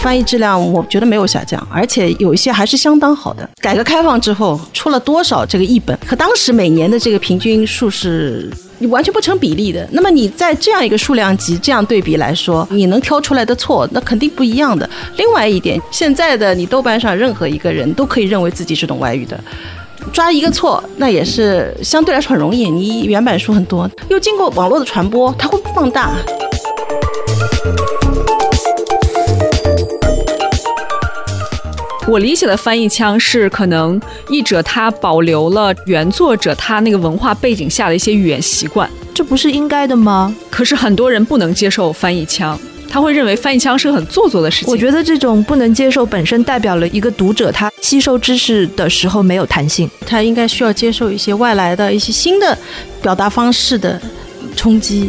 [0.00, 3.48] 翻译质量我觉得没有下降，而且有一些还是相当好的。
[3.60, 9.86] 改革开放之后出了多少这个译本，和当时每年的这个平均数是你完全不成比例的。
[9.92, 14.88] 那么你在这样一个数量级这样对比来说，你能挑出来的错，那肯定不一样的。
[15.16, 19.38] 另外一点，现在的你豆瓣上任何一个人都可以认为自己是懂外语的。
[20.14, 22.70] 抓一个错，那也是相对来说很容易。
[22.70, 26.12] 你原版书很多，又经过网络的传播，它会放大。
[32.10, 34.00] 我理解的翻译腔是，可能
[34.30, 40.34] 译者他保留了原作者他那个文化背景下的一些语言习惯，这不是应该的吗？
[40.50, 42.58] 可是很多人不能接受翻译腔。
[42.88, 44.72] 他会认为翻译腔是个很做作的事情。
[44.72, 52.58] 我觉得这种不能接受本身代表了一个读者他吸收知识的时候没有弹性，他应该需要接受一些外来的一些新的
[53.00, 54.02] 表达方式的
[54.56, 55.08] 冲击。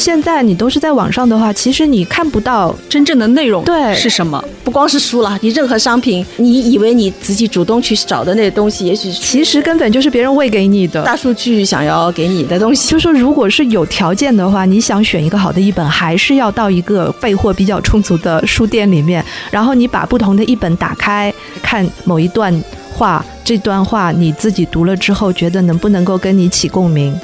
[0.00, 4.42] 现在你都是在网上的话，其实你看不到真正的内容对是什么。
[4.64, 12.88] 不光是书了，你任何商品，你以为你自己主动去找的那些东西，也许其实根本就是别人喂给你的大数据想要给你的东西。
[12.88, 22.58] 就说如果是有条件的话，你想选一个好的译本，还是要到一个备货比较充足的书店里面，然后你把不同的译本打开看某一段
[22.94, 27.14] 话，这段话你自己读了之后，觉得能不能够跟你起共鸣。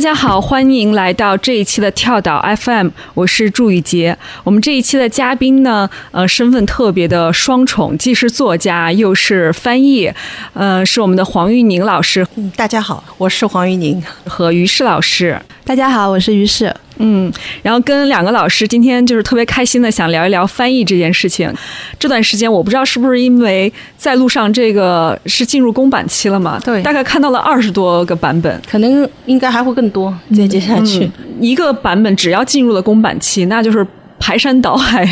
[0.00, 4.16] 大家好，欢迎来到这一期的跳岛 FM，我是祝雨杰。
[4.42, 10.10] 我们这一期的嘉宾呢，呃，身份特别的双重，既是作家又是翻译，
[10.54, 12.26] 呃，是我们的黄玉宁老师。
[12.36, 15.38] 嗯，大家好，我是黄玉宁和于适老师。
[15.66, 16.74] 大家好，我是于适。
[17.02, 21.50] 嗯，然后跟两个老师今天就是特别开心的，想聊一聊翻译这件事情。
[21.98, 26.60] 这段时间我不知道是不是因为在路上这个是进入公版期了嘛？
[26.62, 30.14] 对，大概看到了二十多个版本，可能应该还会更多。
[30.36, 33.86] 再接下去，一个版本只要进入了公版期，那就是
[34.18, 35.02] 排山倒海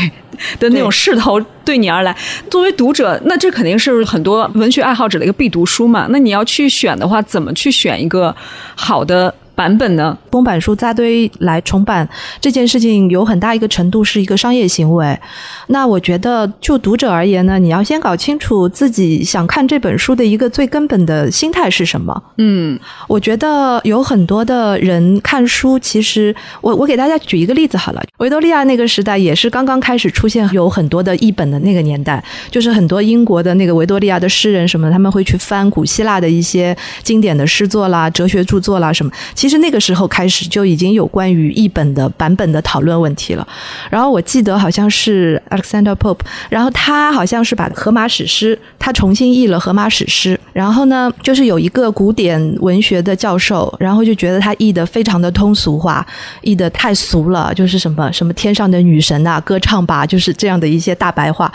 [0.60, 2.15] 的那种势头对你而来。
[2.50, 6.06] 作为读者，那这肯定是很多文学爱好者的一个必读书嘛。
[6.10, 8.37] 那你要去选的话，怎么去选一个
[8.75, 9.34] 好的？
[9.59, 10.17] 版本呢？
[10.31, 12.09] 公版书扎堆来重版
[12.41, 15.19] 这件事情，有很大一个程度是一个商业行为。
[15.67, 22.23] 那我觉得，就读者而言呢，你要先搞清楚自己想看这本书的一个最根本的心态是什么。
[22.37, 28.01] 嗯，我觉得有很多的人看书，其实我我给大家举一个例子好了。
[28.19, 39.11] 维多利亚那个时代也是刚刚开始出现有很多的译本的那个年代，就是很多英国的那个维多利亚的诗人什么，他们会去翻古希腊的一些经典的诗作啦、哲学著作啦什么。
[39.35, 43.49] 其其实那个时候开始就已经有关于译本的版本的讨论问题了。
[43.89, 46.19] 然后我记得好像是 Alexander Pope，
[46.51, 50.39] 然后他好像是把荷马史诗他重新译了荷马史诗。
[50.53, 56.07] 然后呢，就是有一个古典文学的教授，然后就觉得他译的非常的通俗化，
[56.43, 61.51] 译的太俗了，就是什么什么天上的女神啊，歌唱吧，就是这样的一些大白话。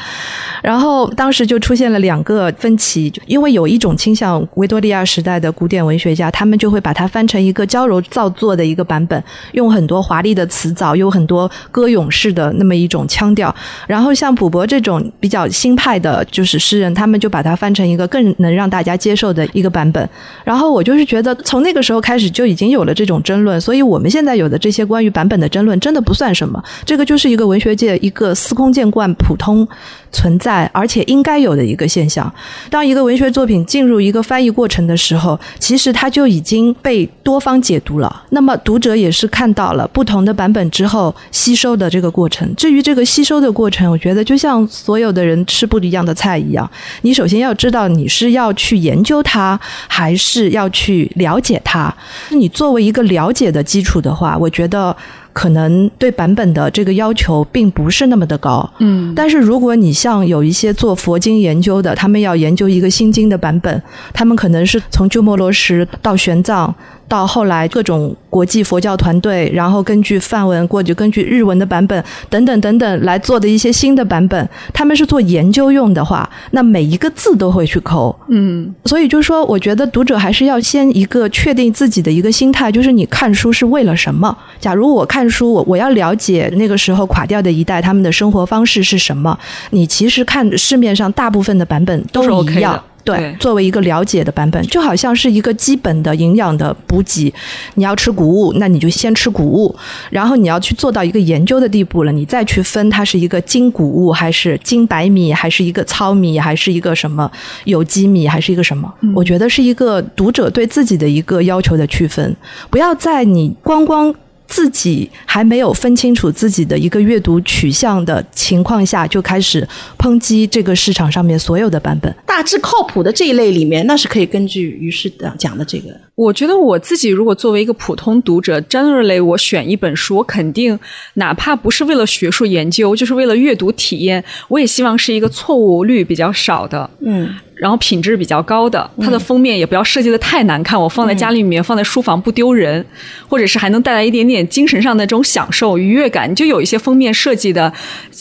[0.64, 7.94] 然后当时就出现了两个分歧，因为有一种倾向，维多利亚时代的古典文学家，他们就会把它翻成一个教教。
[7.94, 13.54] 柔造作的一个版本，用很多华丽的词藻，有很多歌咏式的那么一种腔调。
[13.86, 20.10] 然后像卜伯这种比较新派的，就是诗人，他们就把它翻成一个更能让大家接受的一个版本。
[20.44, 23.62] 然后我就是觉得，从那个时候开始就已经有了这种争论。
[23.62, 26.60] 所以我们现在有的这些关于版本的争论，真的不算什么。
[26.84, 29.68] 这个就是一个文学界一个司空见惯、普通
[30.12, 32.34] 存在，而且应该有的一个现象。
[32.72, 37.73] 当一个文学作品进入一个翻译过程的时候，其实它就已经被多方解。
[37.74, 42.48] 解读了，那么读者也是看到了不同的版本之后吸收的这个过程。
[42.56, 46.70] 至于这个吸收的过程，我觉得就像所有的人吃不一样的菜一样，
[47.02, 51.92] 你首先要知道你是要去研究它，还是要去了解它。
[52.30, 54.96] 你作为一个了解的基础的话，我觉得。
[55.34, 63.82] 可能对版本的这个要求并不是那么的高，嗯，但是如果你像有一些做佛经研究的，他们要研究一个心经的版本，
[64.14, 66.72] 他们可能是从鸠摩罗什到玄奘，
[67.14, 84.36] 到后来各种国际佛教团队，然后根据梵文或者根据日文的版本等等等等来做的一些新的版本，他们是做研究用的话，那每一个字都会去抠，嗯，所以就是说，我觉得读者还是要先一个确定自己的一个心态，就是你看书是为了什么？
[84.60, 85.30] 假如我看。
[85.34, 89.36] 书，我我要了解那个时候垮掉的一代他们的生活方式是什么。
[89.72, 97.34] 你其实看市面上大部分的版本都是一样，对，对作为一个了解的版本，就好像是一个基本的营养的补给。
[97.76, 99.76] 你要吃谷物，那你就先吃谷物，
[100.10, 107.30] 然后你要去做到一个研究的地步了，你再去分它是一个精谷物，还是精白米，还是一个糙米，还是一个什么
[107.66, 108.92] 有机米，还是一个什么？
[109.16, 112.36] 我觉得是一个读者对自己的一个要求的区分，
[112.70, 114.14] 不要在你光光。
[114.54, 119.68] 自己还没有分清楚自己的一个阅读取向的情况下，就开始
[119.98, 122.16] 抨击这个市场上面所有的版本。
[122.24, 125.88] 大致靠谱的这一类里面，那是可以根据于适的讲的这个。
[126.14, 130.78] 我觉得我自己如果作为一个普通读者，generally 我选一本书，我肯定
[131.16, 136.88] 哪怕不是为了学术研究，就是为了阅读体验，我也希望是一个错误率比较少的。
[137.00, 137.34] 嗯，
[137.64, 142.86] 然后品质比较高的，它的封面也不要设计的太难看，我放在家里面，放在书房不丢人，
[143.30, 146.30] 或者是还能带来一点点精神上的这种享受、愉悦感。
[146.30, 147.72] 你就有一些封面设计的，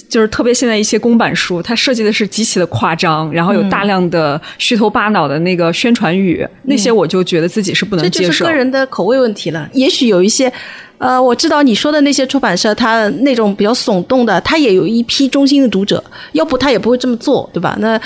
[0.09, 8.53] 就是特别现在一些公版书，它设计的是极其的夸张，然后有大量的虚头巴脑的那个宣传语，那些我就觉得自己是不能接受这就是个。
[8.53, 9.69] 人的口味问题了。
[9.73, 10.53] 也许有一些，
[10.99, 17.77] 呃，我知道你说的那些出版社，它那种比较耸动的，它也有一批忠心的读者，要不他也不会这么做，对吧？
[17.81, 18.01] 那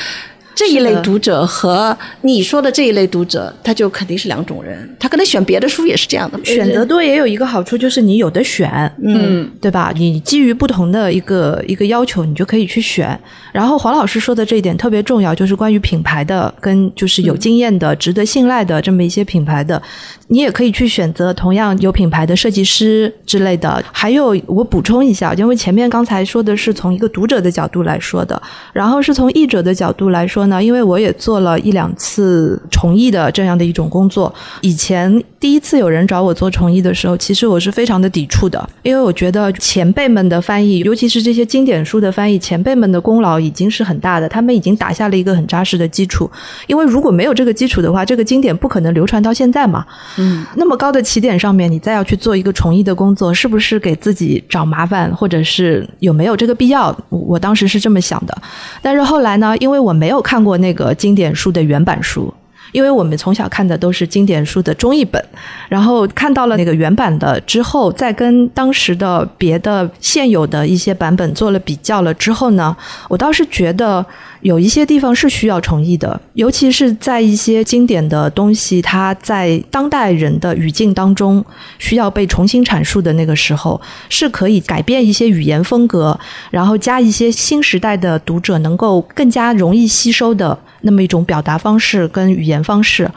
[0.56, 4.97] 这一类读者和你说的这一类读者，他就肯定是两种人。
[4.99, 9.93] 他可能选别的书也是这样的，选择多也有一个好处，就是你有的选，嗯，对吧？
[9.94, 13.20] 你基于不同的一个一个要求，你就可以去选。
[13.53, 19.81] 然后黄老师说的这一点特别重要，就是关于品牌的跟就是有经验的、值得信赖的这么一些品牌的，
[20.29, 23.85] 你也可以去选择同样有品牌的设计师之类的。
[23.93, 28.41] 还有我补充一下，因为前面刚才说的是从一个读者的角度来说的，
[28.73, 34.33] 然后是从译者的角度来说呢，因为我也做了一两次重译的这样的一种工作。
[34.61, 46.31] 以前第一次有人找我做重译的时候，其实我是非常的抵触的，因为我觉得前辈们的翻译，尤其是这些经典书的翻译，前辈们的功劳已经是很大的，他们已经打下了一个很扎实的基础。
[46.67, 49.85] 因为如果没有这个基础的话，这个经典不可能流传到现在嘛。
[50.17, 56.97] 嗯，那么高的起点上面，你再要去做一个重译的工作，是不是给自己找麻烦，或者是有没有这个必要？
[57.09, 58.37] 我我当时是这么想的。
[58.83, 62.33] 但是后来呢，因为我没有看看过那个经典书的原版书。
[62.73, 65.25] 因为我们从小看的都是经典书的中译本，
[65.67, 72.77] 然后看到了那个原版的之后，再跟当时的别的现有的一些版本做了比较了之后呢，
[73.09, 74.05] 我倒是觉得
[74.47, 81.45] 有一些地方是需要重译的，尤其是在一些经典的东西，它在当代人的语境当中
[81.81, 86.17] 需要被重新阐述的那个时候，是可以改变一些语言风格，
[86.53, 93.11] 然后加一些新时代的读者能够更加容易吸收的那么一种表达方式跟语言方式。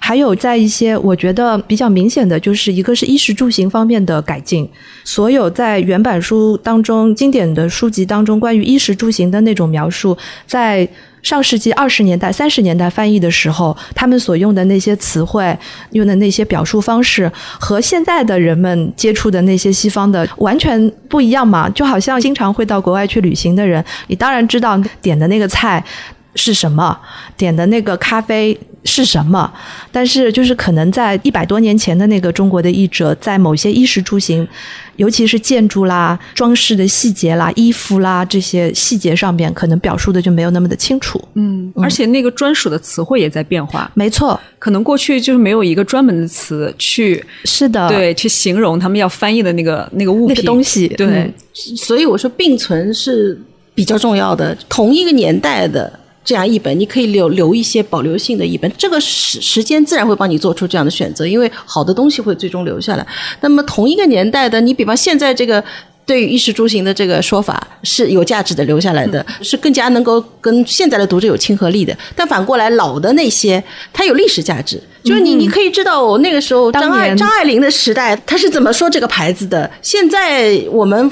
[0.00, 4.68] 还有在一些我觉得比较明显的，就是一个是衣食住行方面的改进。
[5.04, 10.16] 所有在原版书当中、经典的书籍当中关于衣食住行的那种描述，
[10.46, 10.88] 在
[11.22, 15.56] 上世纪二十年代、三十年代翻译的时候，他们所用的那些词汇、
[15.92, 17.30] 用的那些表述方式，
[17.60, 21.68] 和现在的人们接触的那些西方的完全不一样嘛。
[21.68, 25.84] 就好像经常会到国外去旅行的人，你当然知道点的那个菜
[26.34, 26.98] 是什么，
[27.36, 29.52] 点的那个咖啡是什么，
[29.92, 34.46] 但是就是可能在一百多年前的那个中国的译者，在某些衣食住行，
[34.96, 41.22] 尤其是建筑啦、装饰的细节啦、衣服啦这些细节上面，可能表述的就没有那么的清楚。
[41.34, 51.34] 嗯，而且那个专属的词汇也在变化，没错，可能过去就是没有一个专门的词去是的，对去形容他们要翻译的那个那个物那品个东西，对，嗯。
[51.76, 53.38] 所以我说并存是
[53.74, 54.56] 比较重要的。
[54.68, 63.06] 同一个年代的这样一本，你可以留留一些保留性的一本，这个时时间自然会帮你做出这样的选择，因为好的东西会最终留下来。
[63.40, 65.62] 那么同一个年代的，你比方现在这个。
[66.06, 71.96] 对于衣食住行的这个说法是有价值的，留下来的、是更加能够跟现在的读者有亲和力的。
[72.16, 73.62] 但反过来，老的那些
[73.92, 79.70] 它有历史价值，就是你、你可以知道我那个时候张爱张爱玲的时代，她是怎么说这个牌子的。
[79.82, 81.08] 现在我们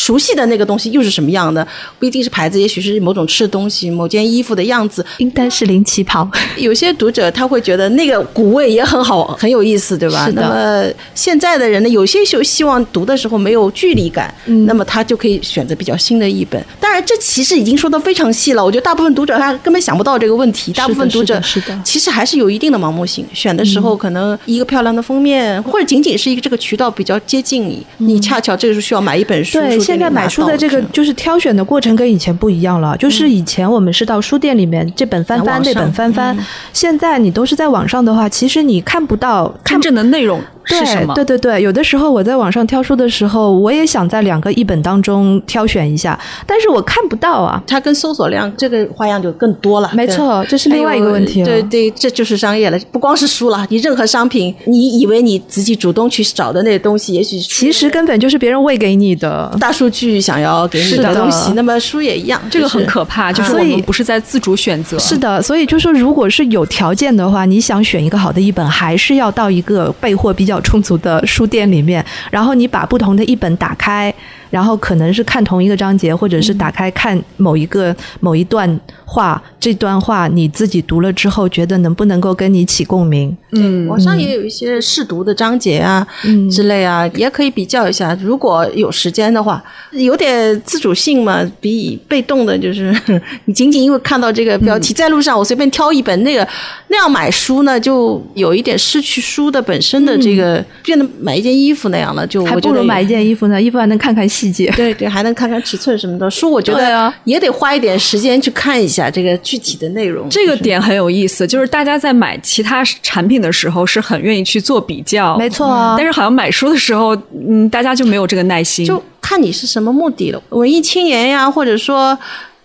[0.00, 1.66] 熟悉的那个东西又是什么样的？
[1.98, 5.04] 不一定是牌子，也许是某种吃的东西、某件衣服的样子。
[5.18, 6.26] 应该是零旗袍。
[6.56, 10.24] 有些读者他会觉得那个古味也很好，很有意思，对吧？
[10.24, 16.64] 是的那么现在的人呢，有些就希望读的时候没有距离感，嗯那么他就可以选择比较新的译本。
[16.80, 18.64] 当然，这其实已经说的非常细了。
[18.64, 23.26] 我觉得大部分读者他根本想不到这个问题，大部分读者是的其实还是有一定的盲目性。
[23.34, 29.58] 选的时候可能一个漂亮的封面，或者仅仅是一个这个渠道比较接近你，你恰巧这个时候需要买一本书，
[29.90, 32.96] 现在买书的这个就是挑选的过程跟以前不一样了。
[32.96, 36.36] 就是以前我们是到书店里面这本翻翻那本翻翻，
[36.72, 40.40] 现在你都是在网上的话，其实你看不到看真正的内容
[40.70, 41.14] 是什么？
[41.14, 47.62] 对对对，有的时候我在网上挑书的时候，我也想在两个译本当中挑选一下，但是我看不到啊。
[47.66, 49.90] 它跟搜索量这个花样就更多了。
[49.94, 51.46] 没错，这是另外一个问题了。
[51.46, 61.52] 对对，这就是商业了，不光是书了，你任何商品，你以为你自己主动去找的那些东西，也许其实根本就是别人喂给你的大数据想要给你的东西。
[61.52, 64.98] 那么书也一样，这个很可怕，就是我们不是在自主选择。
[64.98, 74.12] 是的，所以就说，如果是有条件的话，你想选一个好的译本，还是要到一个备货比较充足的书店里面，然后你把不同的一本打开。
[74.50, 78.68] 然后可能是看同一个章节，或者是打开看某一个某一段
[79.12, 83.36] 话，这段话你自己读了之后，觉得能不能够跟你起共鸣？
[83.52, 88.16] 嗯，网上也有一些试读的章节啊，嗯之类啊，也可以比较一下。
[88.22, 92.96] 如果有时间的话，有点自主性嘛，比被动的就是
[93.46, 96.46] 你仅仅因为看到这个标题，在路上我随便挑一本那个
[96.86, 104.20] 那样买书呢，就有一点失去书的本身的这个，变得买一件衣服那样了，就还不如买一件衣服呢，衣服还能看看。
[104.30, 110.28] 细节对对，还能看看尺寸什么的书，我觉得也得花一点时间去看一下这个具体的内容。
[110.28, 115.94] 这个点很有意思，就是大家在买其他产品的时候是很愿意去做比较，没错。
[115.96, 117.16] 但是好像买书的时候，
[117.48, 120.42] 嗯，大家就没有这个耐心，就看你是什么目的了。
[120.48, 122.18] 文艺青年呀，或者说。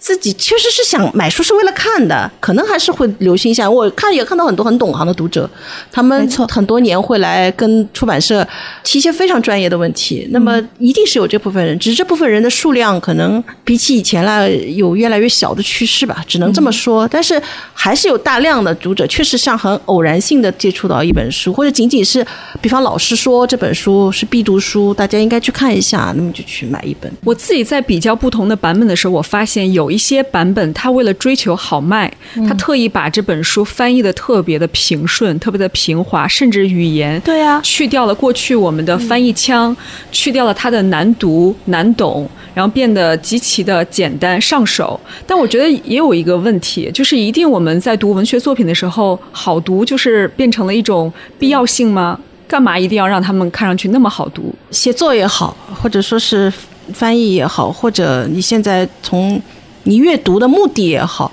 [0.06, 3.68] 自己确实是想买书是为了看的，可能还是会留心一下。
[3.68, 5.50] 我看也看到很多很懂行的读者，
[5.92, 8.48] 他们很多年会来跟出版社
[8.84, 10.28] 提一些非常专业的问题。
[10.30, 17.08] 那么一定是有这部分人，只是这部分人的数量可能比起以前来有越来越小的趋势吧，只能这么说。
[17.08, 17.42] 但是
[17.74, 22.24] 还是有大量的读者确实像很偶然性的接触到一本书，或者仅仅是
[22.62, 27.12] 比方老师说这本书是必读书，大家应该去看一下，那么就去买一本。
[27.24, 29.90] 我自己在比较不同的版本的时候，我发现有。
[29.95, 32.12] 一些版本，他为了追求好卖，
[32.48, 39.76] 他特意把这本书翻译的特别的平顺，特别的平滑，甚至语言对啊，去掉了过去我们的翻译腔，
[40.12, 45.00] 去掉了它的难读难懂，然后变得极其的简单上手。
[45.26, 52.20] 但我觉得也有一个问题，就是一定我们在读文学作品的时候，好读就是变成了一种必要性吗？
[52.48, 54.54] 干嘛一定要让他们看上去那么好读？
[54.70, 56.52] 写作也好，或者说是
[56.94, 59.42] 翻译也好，或者你现在从
[59.86, 61.32] 你阅读的目的也好，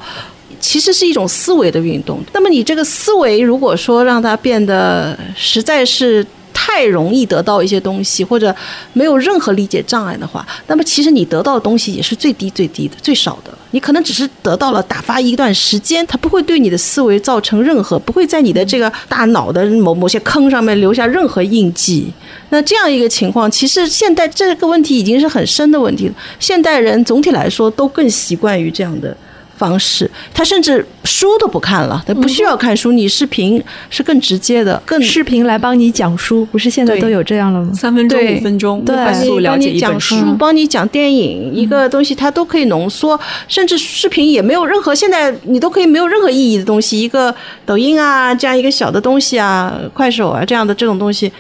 [0.60, 2.20] 其实是一种思维的运动。
[2.32, 8.54] 那么你这个思维，如果说让它变得实在是太容易得到一些东西，或者
[8.92, 13.52] 没有任何理解障碍的话，那么其实你得到的东西也是最低最低的、最少的。
[13.72, 22.12] 你可能只是得到了打发一段时间，它不会对你的思维造成任何，不会在你的这个大脑的某某些坑上面留下任何印记。
[22.52, 26.14] 那这样一个情况，其实现在这个问题已经是很深的问题了。
[26.38, 29.16] 现代人总体来说都更习惯于这样的
[29.56, 37.72] 方式，他甚至书都不看了，他不需要看书，你视频是更直接的，更视频来帮你讲书，不是现在都有这样了吗？
[37.72, 43.18] 三分钟、五分钟，快速了解一本书，帮你讲电影，一个东西它都可以浓缩，
[43.48, 51.32] 甚至视频也没有任何，现在你都可以没有任何意义的东西，一个抖音啊这样一个小的东西啊，快手啊这样的这种东西。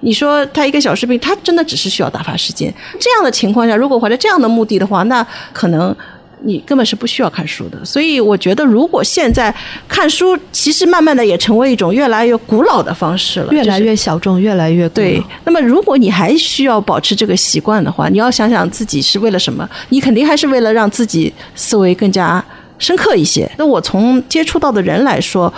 [0.00, 2.72] 你说他一个小视频，他真的只是需要打发时间。
[3.00, 5.94] 这样的情况下，如果怀着这样的目的的话，那可能
[6.42, 7.84] 你根本是不需要看书的。
[7.84, 9.52] 所以我觉得，如果现在
[9.88, 15.20] 看书，其实慢慢的也成为一种越来越古老的方式了，越来越小众，越来越对。
[15.44, 19.68] 那么，如果你还需要保持这个习惯的话，你要想想自己是为了什么？
[19.88, 22.44] 你肯定还是为了让自己思维更加
[22.78, 23.50] 深刻一些。
[23.56, 25.52] 那我从接触到的人来说，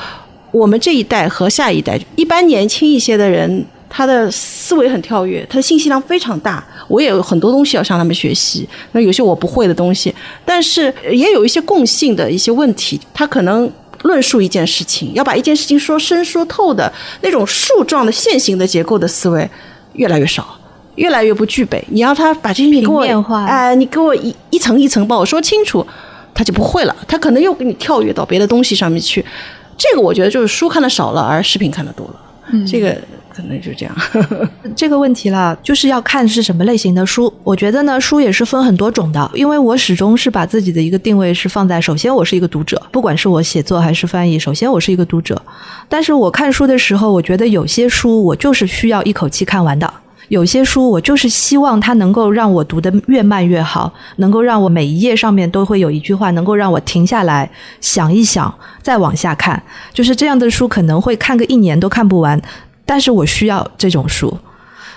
[0.51, 3.67] 我们这一代和下一代，一般年轻一些的人。
[3.93, 6.65] 他的思维很跳跃，他的信息量非常大。
[6.87, 12.99] 我也有很多东西要向他们学习，那有些我不会的东西，但是也有一些共性的一些问题。
[13.13, 13.71] 他可能
[14.03, 19.49] 论述一件事情，要把一件事情说深说透的那种树状的线形的结构的思维
[19.95, 20.57] 越来越少，
[20.95, 21.85] 越来越不具备。
[21.91, 23.03] 你要他把这些给我，
[23.47, 25.85] 哎，你给我一一层一层帮我说清楚，
[26.33, 26.97] 他就不会了。
[27.09, 29.25] 他可能又给你跳跃到别的东西上面去。
[29.77, 32.15] 这个我觉得就是书看的少了，而视频看的多了。
[32.53, 32.97] 嗯，这个。
[33.35, 33.95] 可能就这样，
[34.77, 37.33] 这个问题了，就是要看是什么类型的书。
[37.45, 45.41] 我觉得呢，书也是分很多种的，因为我始终是把自己的一个定位是放在，首先我是一个读者，不管是我写作还是翻译，首先我是一个读者。
[45.89, 49.93] 但是我看书的时候，我觉得有些书我就是需要一口气看完的，
[50.29, 59.61] 有些书我就是希望它能够让我读的越慢越好，能够让我每一页上面都会有一句话，能够让我停下来想一想，再往下看。
[59.93, 62.41] 就是这样的书可能会看个一年都看不完。
[62.91, 64.37] 但是我需要这种书，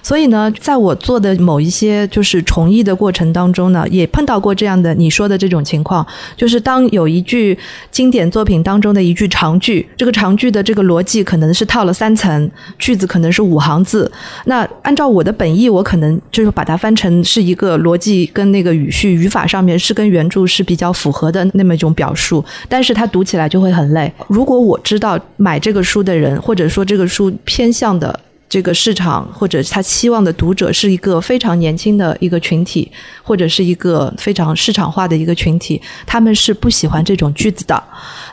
[0.04, 6.06] 所以呢，在我做的某一些就是重译的过程当中呢，也碰到过这样的你说的这种情况，
[6.36, 7.58] 就是当有一句
[7.90, 14.12] 经典作品当中的一句长句，这个长句的这个逻辑可能是套了三层，句子可能是五行字，
[14.46, 24.12] 那按照我的本意，我可能就是把它翻成是一个逻辑跟那个语序语法上面是跟原著是比较符合的那么一种表述，但是它读起来就会很累。
[24.28, 28.20] 如果我知道买这个书的人，或者说这个书偏向的。
[28.54, 32.92] 这个市场或者他期望的读者是一个非常年轻的一个群体，
[33.24, 37.84] 或者是一个非常市场化的一个群体，他们是不喜欢这种句子的。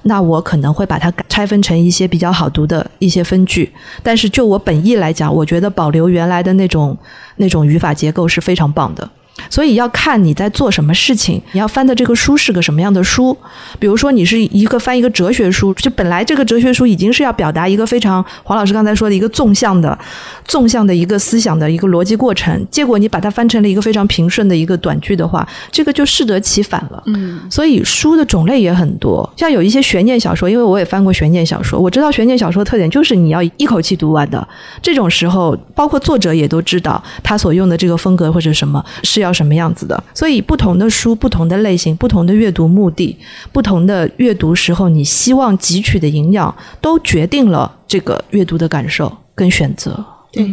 [0.02, 3.72] 那我可能会把它拆分成一些比较好读的一些分句。
[4.02, 6.94] 但是就我本意来讲，我觉得保留原来的那种
[7.36, 9.10] 那种语法结构是非常棒的。
[9.48, 13.36] 所以要看你在做什么事情，你要翻的这个书是个什么样的书。
[13.78, 19.98] 比如说，你是一个翻一个哲学书，就本来这个哲学书已经是要表达一个非常黄老师刚才说的一个纵向的、
[20.44, 27.02] 纵向的一个思想的一个逻辑过程，结果你把它翻成了一个非常平顺的一个短句的话，这个就适得其反了。
[27.06, 34.46] 嗯，所以书的种类也很多，像有一些悬念小说，因为我也翻过悬念小说，我知道悬念小说特点就是你要一口气读完的。
[34.82, 39.30] 这种时候，包括作者也都知道他所用的这个风格或者什么是要。
[39.40, 40.04] 什么样子的？
[40.12, 43.16] 所以不同的书、不同的类型、不同的阅读目的、
[43.52, 50.04] 不同的阅读时候，你希望汲取的营养，都决定了这个阅读的感受跟选择。
[50.32, 50.44] 对，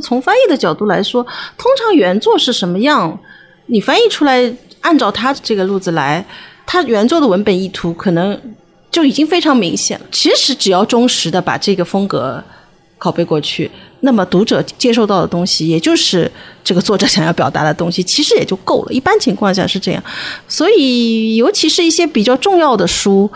[0.00, 1.24] 从翻译的角度来说，
[1.56, 3.18] 通常原作是什么样，
[3.66, 4.52] 你翻译出来，
[4.82, 6.24] 按照它这个路子来，
[6.66, 8.38] 它原作的文本意图可能
[8.92, 10.06] 就已经非常明显了。
[10.12, 12.44] 其实只要忠实的把这个风格
[12.98, 13.70] 拷贝过去。
[14.00, 16.30] 那么读者接受到的东西，也就是
[16.62, 18.92] 这个作者想要表达的东西，其实也就够了。
[18.92, 20.02] 一般情况下是这样，
[20.46, 23.28] 所以尤其是一些比较重要的书，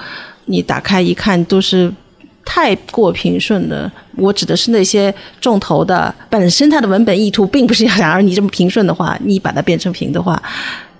[0.45, 1.93] 你打开一看都是
[2.45, 3.91] 太过平顺的。
[4.17, 10.41] 我指的是那些重头的，本身它的文本意图并不是想让你这么平顺的话，你把它变成平的话，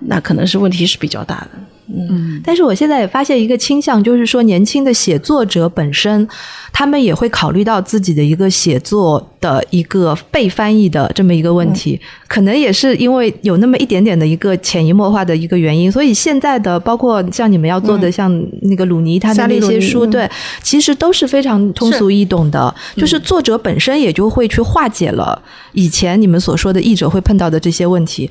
[0.01, 1.51] 那可能是问题是比较大的。
[1.97, 6.27] 嗯，但是我现在也发现一个倾向，就是说年轻的写作者本身，
[6.73, 18.31] 他们也会考虑到自己的一个写作的一个被翻译的这么一个问题，可能也是因为有那么一点点的一个潜移默化的一个原因，所以现在的包括像你们要做的，像
[18.63, 20.29] 那个鲁尼他的那些书，对，
[20.63, 25.41] 其实都是非常通俗易懂的，就是作者本身也就会去化解了
[25.73, 28.31] 以前你们所说的译者会碰到的这些问题。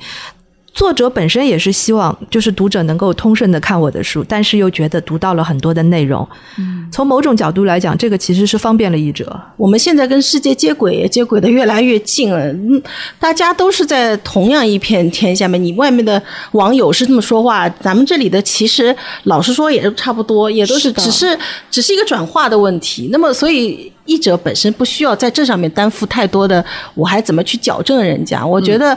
[0.72, 6.26] 作者本身也是希望，就是读者能够通顺的看我的书，但是又觉得读到了很多的内容。
[6.58, 9.38] 嗯，从某种角度来讲，这个其实是方便了译者。
[9.56, 12.38] 我们现在跟世界接轨，接轨的越来越近了。
[12.52, 12.82] 嗯，
[13.18, 15.62] 大家都是在同样一片天下面。
[15.62, 21.38] 你外面的网友是这么说话，咱们这里的其实老实说也是差不多，也都是只是
[21.70, 23.08] 只是一个转化的问题。
[23.12, 23.92] 那么，所以。
[24.10, 28.44] 译者本身不需要在这上面担负太多的，我还怎么去矫正人家？
[28.44, 28.96] 我觉得，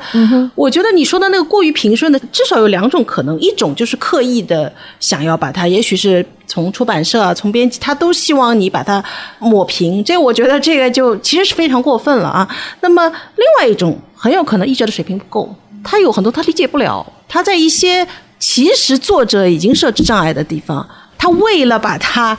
[0.55, 9.03] 我觉得你说的那个过于平顺的，至少有两种可能：一种就是刻意的想要把它，也许是从出版社啊，从编辑，他都希望你把它
[9.37, 10.03] 抹平。
[10.03, 12.47] 这我觉得这个就其实是非常过分了啊。
[12.81, 18.07] 那么另外一种，很有可能译者的水平不够，他有很多他理解不了，他在一些
[18.39, 20.87] 其实作者已经设置障碍的地方，
[21.19, 22.35] 他为了把它。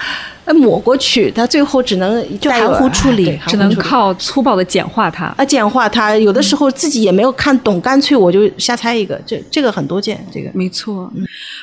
[0.53, 5.27] 抹过去，它最后只能就含糊处理，只能靠粗暴的简化它。
[5.37, 9.19] 啊，简化它，有的时候自己也没有看懂，干脆我就瞎猜一个。
[9.25, 11.11] 这这个很多见，这个没错。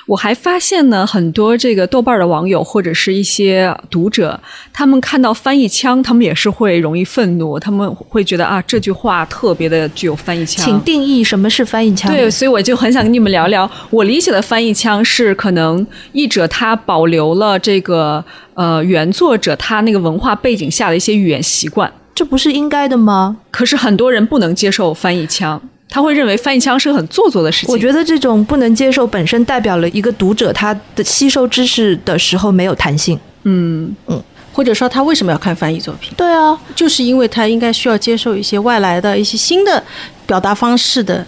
[0.08, 4.40] 我还发现呢，很多这个豆瓣的网友或者是一些读者，
[4.74, 10.66] 他们看到翻译腔，他们也是会容易愤怒，他们会觉得啊，这句话特别的具有翻译腔。
[10.66, 12.12] 请定义什么是翻译腔？
[12.12, 18.24] 对，所以我就很想跟你们聊聊，我理解的翻译腔是可能译者他保留了这个。
[18.62, 23.38] 呃，原作者他那个文化背景下的一些语言习惯，这不是应该的吗？
[23.50, 27.74] 可是很多人不能接受翻译腔，他会认为翻译腔是个很做作的事情。
[27.74, 33.20] 我觉得这种不能接受本身代表了一个读者他的吸收知识的时候没有弹性。
[33.46, 34.22] 嗯嗯，
[34.54, 36.14] 或者说他为什么要看翻译作品？
[36.16, 39.84] 对啊，就是因为他应该需要接受一些外来的一些新的
[40.28, 41.26] 表达方式的。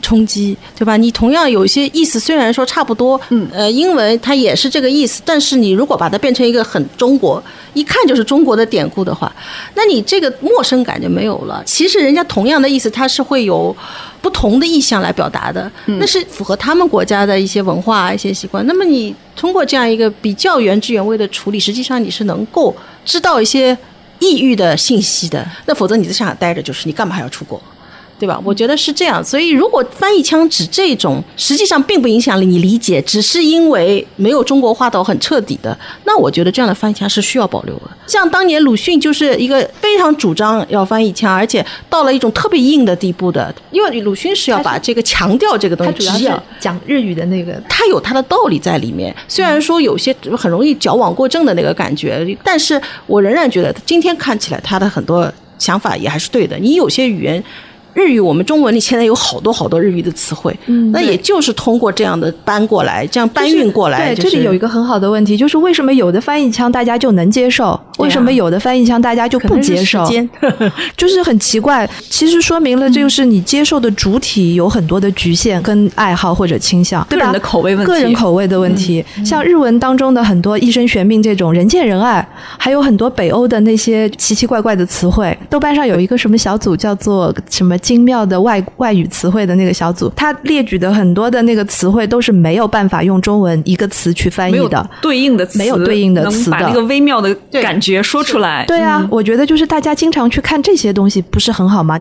[0.00, 0.96] 冲击，对吧？
[0.96, 7.42] 你同样有一些意思，虽然说差不多，嗯，呃，英文它也是这个意思，但是你如果把它变成一个很中国，
[7.74, 9.32] 一看就是中国的典故的话，
[9.74, 11.62] 那你这个陌生感就没有了。
[11.66, 13.74] 其实人家同样的意思，它是会有
[14.20, 18.66] 不同的意象来表达的，那是符合他们国家的一些文化、一些习惯。
[18.66, 22.74] 那么你通过这样一个比较原汁原味的处理，实际上你是能够
[23.04, 23.76] 知道一些
[24.18, 25.44] 异域的信息的。
[25.66, 27.60] 那否则你在上海待着，就是你干嘛还要出国？
[28.18, 28.40] 对吧？
[28.44, 29.22] 我觉得是这样。
[29.24, 37.90] 所以如果翻译腔指这种，实际上并不影响你理解，只是因为没有中国化到很彻底的，那我觉得这样的翻译腔是需要保留的。
[38.06, 49.14] 像当年鲁迅就是一个非常主张要翻译腔，而且到了一种特别硬的地步的，因为鲁迅是要把这个强调这个东西，他主要是讲日语的那个，他有他的道理在里面。
[49.26, 56.56] 虽然说有些很容易矫枉过正的那个感觉，但是我仍然觉得今天看起来他的很多想法也还是对的。
[56.58, 57.42] 你有些语言。
[57.94, 64.14] 日语，我们中文里现在有好多好多日语的词汇，嗯，那也就是通过这样的搬过来，这样搬运过来。
[64.14, 70.06] 对，这里有一个很好的问题，就是为什么有的翻译腔大家就能接受，为什么有的翻译腔大家就不接受？
[70.96, 71.88] 就是很奇怪。
[72.08, 77.26] 其实说明了，就是你接受的主体有很多的局限跟爱好或者倾向，对吧？
[77.26, 79.04] 个人的口味问题，个人口味的问题。
[79.24, 85.36] 像日文当中的很多一生玄命这种人见人爱，还有很多北欧的那些奇奇怪怪的词汇。
[85.50, 87.76] 豆瓣上有一个什么小组叫做什么？
[87.82, 98.64] 精妙的外外语词汇的那个小组，他列举的很多的那个词汇都是没有办法用中文一个词去翻译的，对应的词没有对应的词的，把那个微妙的感觉说出来。
[98.66, 101.98] 对啊，我觉得就是大家经常去看这些东西，不是很好吗？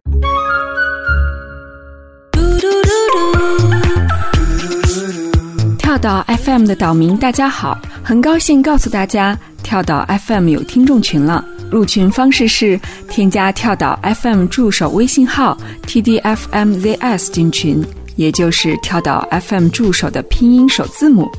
[5.80, 11.44] 跳岛 FM 的岛民，大家好，很高兴告诉大家，跳岛 FM 有听众群了。
[11.72, 17.82] 入群方式是添加跳岛 FM 助手微信号 tdfmzs 进群，
[18.18, 21.32] 也就是跳岛 FM 助手的拼音首字母。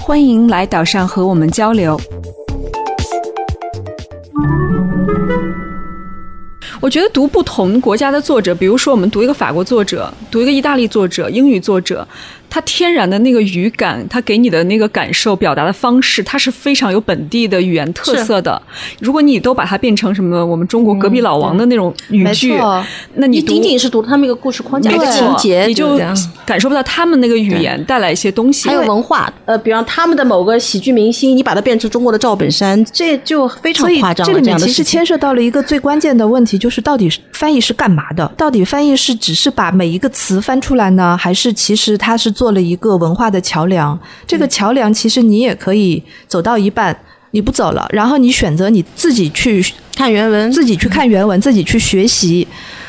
[0.00, 2.00] 欢迎来岛上和我们交流。
[6.80, 12.06] 我觉得读不同国家的作者，比如说我们读一个法国作者，读一个意大利作者，英语作者。
[12.48, 18.60] 他天然的那个语感，他给你的那个感受表达的方式，它是非常有本地的语言特色的。
[19.00, 22.54] 如果你都把它变成什么我们中国隔壁老王的那种语句，
[23.14, 25.98] 那你仅仅是读他们一个故事框架、一个情节，你就
[26.46, 28.68] 感受不到他们那个语言带来一些东西。
[28.68, 34.26] 还有文化，呃，比方他们的某个喜剧明星，你把它变成中国的赵本山，这就非常夸张。
[34.26, 38.26] 这里面其实牵涉到了一个最关键的问题，就是到底翻译是干嘛的？
[38.36, 42.35] 到底翻译是只是把每一个词翻出来呢，还是其实它是？
[42.36, 46.94] 做了一个文化的桥梁，这个桥梁其实你也可以走到一半，
[47.30, 49.64] 你不走了，然后你选择你自己去
[49.96, 52.46] 看原文，自己去看原文，自己去学习。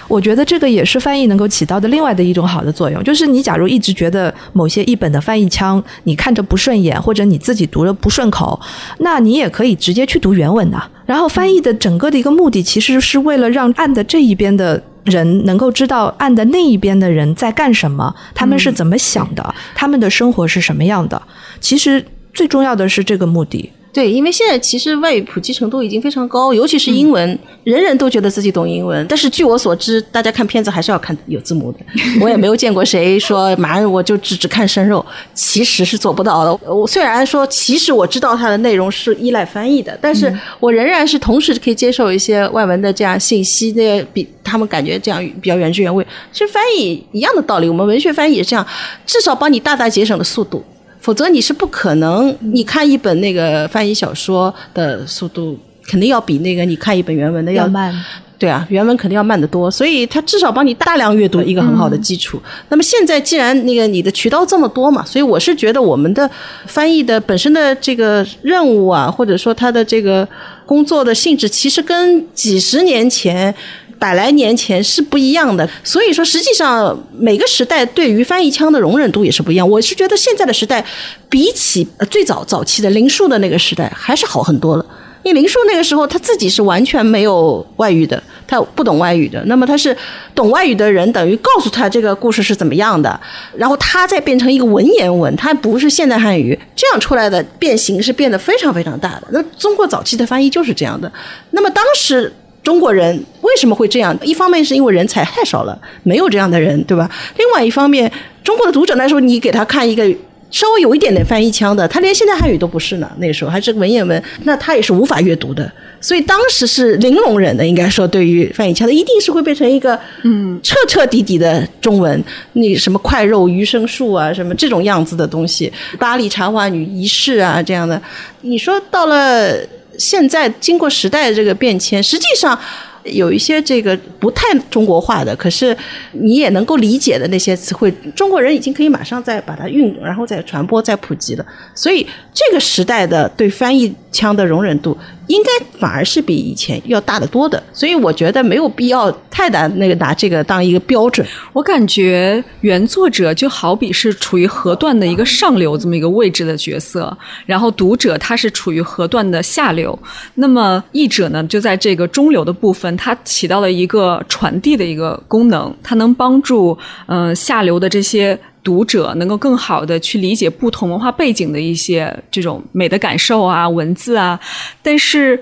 [0.10, 3.01] 我觉得这个也是翻译能够起到的另外的一种好的作用。
[3.05, 8.60] 就是你假如一直觉得某些译本的翻译腔你看着不顺眼，或者你自己读了不顺口，
[8.99, 10.77] 那你也可以直接去读原文的。
[11.05, 14.83] 然后翻译的整个的一个目的，其实是为了让按的这一边的。
[15.08, 21.22] 人能够知道岸的那一边的人在干什么，他们是怎么想的，他们的生活是什么样的。
[21.60, 23.72] 其实最重要的是这个目的。
[23.97, 27.27] 对，因为现在其实外语普及程度已经非常高，尤其是英文，
[27.63, 29.03] 人人都觉得自己懂英文。
[29.07, 31.79] 但是据我所知，大家看片子还是要看有字幕的。
[32.21, 36.71] 我也没有见过谁说马上我就只只看生肉，其实是做不到的。
[36.71, 46.05] 我虽然说，其实我知道它的内容是依赖翻译的，但是我仍然是同时可以接受一些外文的这样信息，那比他们感觉这样比较原汁原味。
[46.31, 48.63] 其实翻译一样的道理，我们文学翻译也是这样，
[49.07, 50.63] 至少帮你大大节省了速度。
[50.99, 55.57] 否则你是不可能，你看一本那个翻译小说的速度
[55.88, 57.93] 肯定要比那个你看一本原文的要慢。
[58.39, 62.39] 对啊，原文肯定要慢得多，所以它至少帮你大量阅读一个很好的基础。
[62.69, 66.29] 那么现在既然那个你的渠道这么多嘛，所以我是觉得我们的
[66.67, 70.27] 翻译的本身的这个任务啊，或者说它的这个
[70.67, 73.51] 工作的性质，其实跟几十年前。
[73.99, 79.67] 百来年前是不一样的，所以说实际上每个时代对于翻译腔的容忍度也是不一样。
[79.67, 80.83] 我是觉得现在的时代
[81.29, 84.86] 比起最早早期的林树的那个时代还是好很多了。
[85.23, 89.43] 因为林树那个时候他自己是完全没有外语的，他不懂外语的。
[89.45, 89.93] 那么他是
[90.33, 93.19] 懂外语的人，等于告诉他这个故事是怎么样的，
[93.57, 99.27] 然后他再变成一个文言文，他不是现代汉语，这样出来的变形是变得非常非常大的。
[99.31, 101.12] 那中国早期的翻译就是这样的。
[101.49, 102.31] 那么当时。
[102.67, 104.13] 中国人为什么会这样？
[104.21, 107.10] 一方面是因为人才太少了，没有这样的人，对吧？
[107.38, 108.12] 另外一方面，
[108.43, 110.06] 中国的读者来说，你给他看一个
[110.51, 113.10] 稍微有一点点翻译腔的，他连现代汉语都不是呢。
[113.19, 115.71] 那时候还是文言文，那他也是无法阅读的。
[116.01, 128.01] 所以当时是零容忍的，应该说对于翻译腔的，一定是会变成一个嗯彻彻底底的中文，那什么快肉余生树啊，什么这种样子的东西，巴黎茶花女仪式啊这样的。
[128.41, 129.56] 你说到了。
[129.97, 132.57] 现在经过时代的这个变迁，实际上
[133.03, 135.75] 有一些这个不太中国化的，可是
[136.12, 141.45] 你也能够理解的那些词汇，中国人已经可以马上再把它运，然后再传播、再普及了。
[141.73, 143.93] 所以这个时代的对翻译。
[144.10, 147.61] 腔的容忍度，应该反而是比以前要大得多的。
[147.71, 151.25] 所以我觉得没有必要太拿那个拿这个当一个标准。
[151.53, 159.97] 我感觉原作者就好比是处于河段的一个上流这么一个位置的角色，然后读者他是处于河段的下流，
[160.35, 168.37] 那么译者呢就在这个中流的部分，他起到了一个传递的一个功能，它能帮助嗯、下流的这些。
[168.67, 174.38] 读者能够更好的去理解不同文化背景的一些这种美的感受啊、文字啊，
[174.82, 175.39] 但是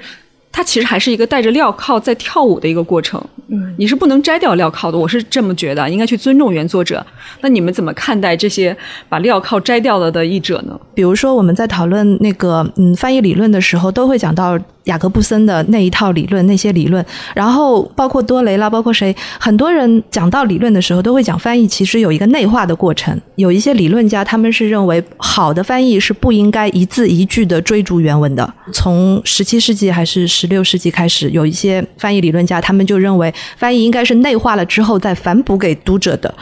[0.52, 3.20] 它其实还是一个带着镣铐在跳舞的一个过程。
[3.48, 7.04] 嗯，你是不能摘掉镣铐的，我是这么觉得，应该去尊重原作者。
[7.42, 8.78] 那你们怎么看待这些
[9.10, 10.80] 把镣铐摘掉了的译者呢？
[10.94, 23.20] 比如说我们在讨论那个嗯翻译理论的时候，都会讲到雅各布森的那一套理论、那些理论，然后包括多雷啦，包括谁，很多人讲到理论的时候，都会讲翻译其实有一个内化的过程。
[23.36, 28.54] 有一些理论家他们是认为好的翻译是不应该一字一句的追逐原文的。
[28.72, 36.34] 从十七世纪还是十六世纪开始，有一些翻译理论家他们就认为翻译应该是内化了之后再反哺给读者的。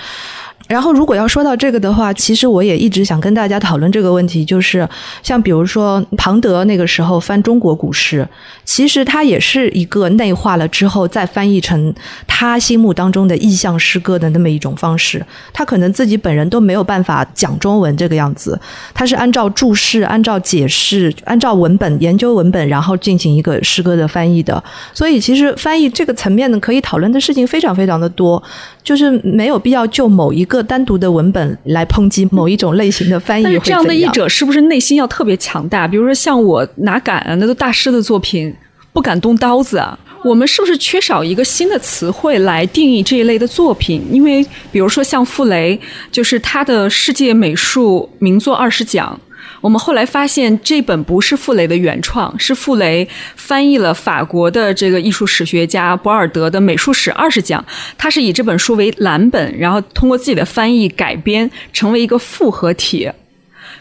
[0.69, 4.88] 然后，如果要说到这个的话，其实我也一直想跟大家讨论这个问题，就是
[5.21, 8.26] 像比如说庞德那个时候翻中国古诗，
[8.63, 11.93] 其实他也是一个内化了之后再翻译成
[12.26, 15.23] 他心目当中的意象诗歌的那么一种方式。
[15.52, 18.58] 他可能自己本人都没有办法讲中文这个样子，
[18.93, 24.63] 他是按照注释、按照解释、按照文本研究文本，然后进行一个诗歌的翻译的。
[24.93, 28.41] 所以，其实翻译这个层面呢，可以讨论的事情非常非常的多，
[28.82, 30.53] 就是没有必要就某一个。
[30.58, 35.88] 个单独的文本来抨击某一种类型的翻译，但是这样的译者是不是内心要特别强大？
[35.88, 38.56] 比如说像我哪敢啊，那都大师的作品，
[38.94, 39.98] 不敢动刀子啊。
[40.24, 44.02] 我们是不是缺少一个新的词汇来定义这一类的作品？
[44.10, 45.78] 因为比如说像傅雷，
[46.12, 49.20] 就是他的世界美术名作二十讲。
[49.63, 57.62] 我们后来发现，这本不是傅雷的原创，是傅雷翻译了法国的这个艺术史学家博尔德的《美术史二十讲》，
[57.97, 63.10] 他是以这本书为蓝本，然后通过自己的翻译改编，成为一个复合体。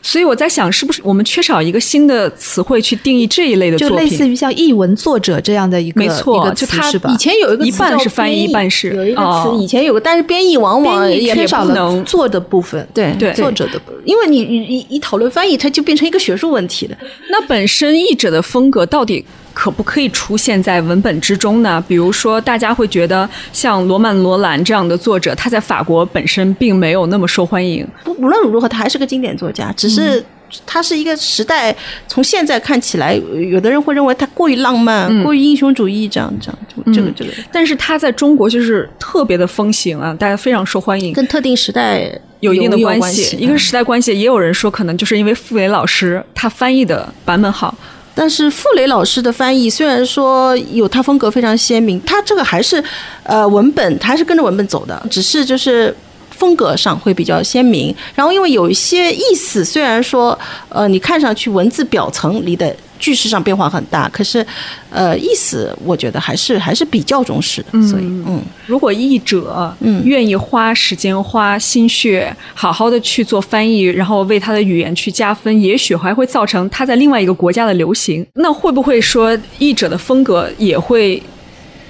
[0.03, 3.97] 所以我在想，是不是我们缺少一个新的词汇去定义这一类的作品？
[3.97, 16.99] 就类似于像译文作者这样的一个没错，就他以前有一个一半是翻译，一半是有一个词，以前有个，但是编译往往也缺少了做的部分，对对，作者的部分，因为你你一讨论翻译，它就变成一个学术问题了。
[17.31, 19.25] 那本身译者的风格到底？
[19.53, 21.83] 可不可以出现在文本之中呢？
[21.87, 27.87] 比如说，大家会觉得像罗曼·罗兰这样的作者，他在法国本身并没有那么受欢迎。
[28.05, 30.25] 不，无论如何，他还是个经典作家，只是
[30.67, 31.75] 他是一个时代。
[32.09, 33.15] 从现在看起来，
[33.51, 37.31] 有的人会认为他过于浪漫、嗯、过于英雄主义，这样这样，这个这个。
[37.51, 42.11] 但是他在中国就是特别的风行啊，大家非常受欢迎，跟特定时代
[42.41, 43.37] 有一定的关系。
[43.37, 47.75] 一个是时代关系，也有人说可能就是因为傅雷老师他翻译的版本好。
[48.15, 52.83] 但是傅雷老师的翻译虽然说有他风格非常鲜明，他这个还是
[53.23, 55.95] 呃文本，他还是跟着文本走的，只是就是
[56.31, 57.95] 风格上会比较鲜明。
[58.15, 64.47] 然后因为有一些意思，虽然说呃你看上去文字表层里的句式上变化很大，可是
[64.89, 67.83] 呃意思我觉得还是还是比较忠实的。
[67.83, 78.25] 所以嗯，如果译者嗯愿意花时间花心血，好好的去做翻译，然后为他的语言去加分，也许还会造成他在另外一个国家的流行。
[78.35, 81.21] 那会不会说译者的风格也会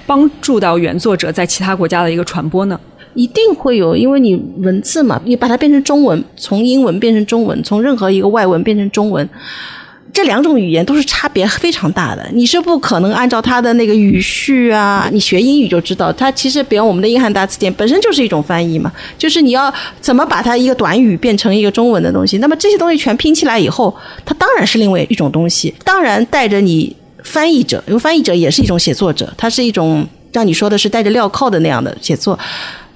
[0.07, 2.79] 帮助到原作者在其他国家的一个传播呢？
[3.13, 9.29] 一定会有，因为你文字嘛，你把它变成中文，从英文变成中文，从任何一个外文变成中文。
[10.13, 32.37] 这两种语言都是差别非常大的，你是不可能按照它的那个语序啊，你学英语就知道，它其实比如我们的英汉大词典本身就是一种翻译嘛，就是你要怎么把它一个短语变成一个中文的东西，那么这些东西全拼起来以后，它当然是另外一种东西，当然带着你翻译者，因为翻译者也是一种写作者，它是一种让你说的是带着镣铐的那样的写作。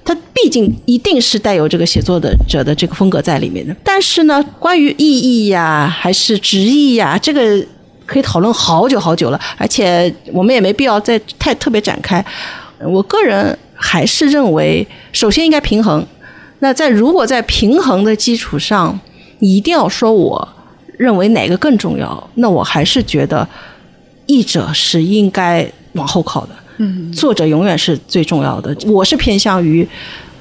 [0.08, 7.62] 它毕竟一定是带有这个写作的者的这个风格在里面的，但是呢，关于意义呀，还是直译呀，这个
[8.06, 12.24] 可以讨论好久好久了，而且我们也没必要再太特别展开。
[12.80, 16.02] 我个人还是认为，首先应该平衡。
[16.60, 18.98] 那在如果在平衡的基础上，
[19.40, 20.48] 你一定要说我
[20.96, 23.46] 认为哪个更重要，那我还是觉得
[24.24, 26.52] 译者是应该往后靠的。
[26.78, 28.76] 嗯，作者永远是最重要的。
[28.86, 29.86] 我是偏向于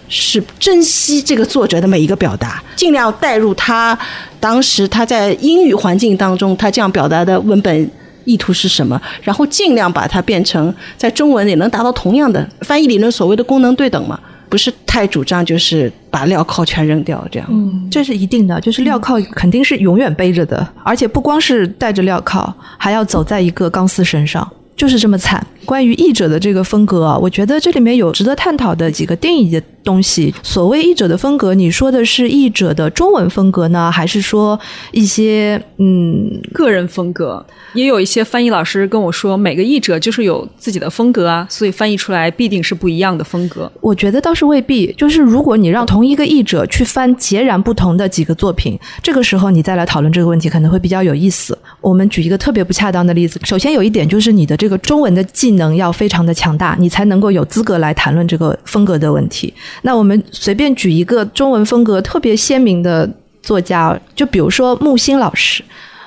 [0.09, 3.97] 是珍惜这个作者的每一个表达，尽量带入他
[4.39, 7.91] 当时他在英语环境当中他这样表达的文本
[8.23, 14.19] 意图是什么，然后尽量把它变成在中文也能达到同样的翻译理论所谓的功能对等嘛。
[14.49, 17.45] 不是太主张就是把镣铐全扔掉这样。
[17.51, 24.49] 嗯，这是一定的，就是镣铐肯定是永远背着的，而且不光是带着镣铐，还要走在一个钢丝绳上。
[24.77, 25.45] 就是这么惨。
[25.67, 30.33] 关于译者的这个风格啊，我觉得这里面有值得探讨的几个定义的东西。
[30.41, 34.57] 所谓译者的风格，你说的是译者的中文风格呢，还是说
[34.93, 37.45] 一些嗯个人风格？
[37.73, 43.69] 也有一些翻译老师跟我说，每个译者就是有自己的风格啊，所以翻译出来必定是不一样的风格。
[43.81, 44.93] 我觉得倒是未必。
[44.97, 51.57] 就是如果你让同一个译者去翻截然不同的几个作品，这个时候你再来讨论这个问题，可能会比较有意思。
[51.81, 53.37] 我们举一个特别不恰当的例子。
[53.43, 59.53] 首先有一点就是你的这个中文的技能要非常的强大，你才能够有资格来谈论这个风格的问题。
[59.81, 63.07] 那我们随便举一个中文风格特别鲜明的
[63.43, 65.63] 作家，就比如说木心老师。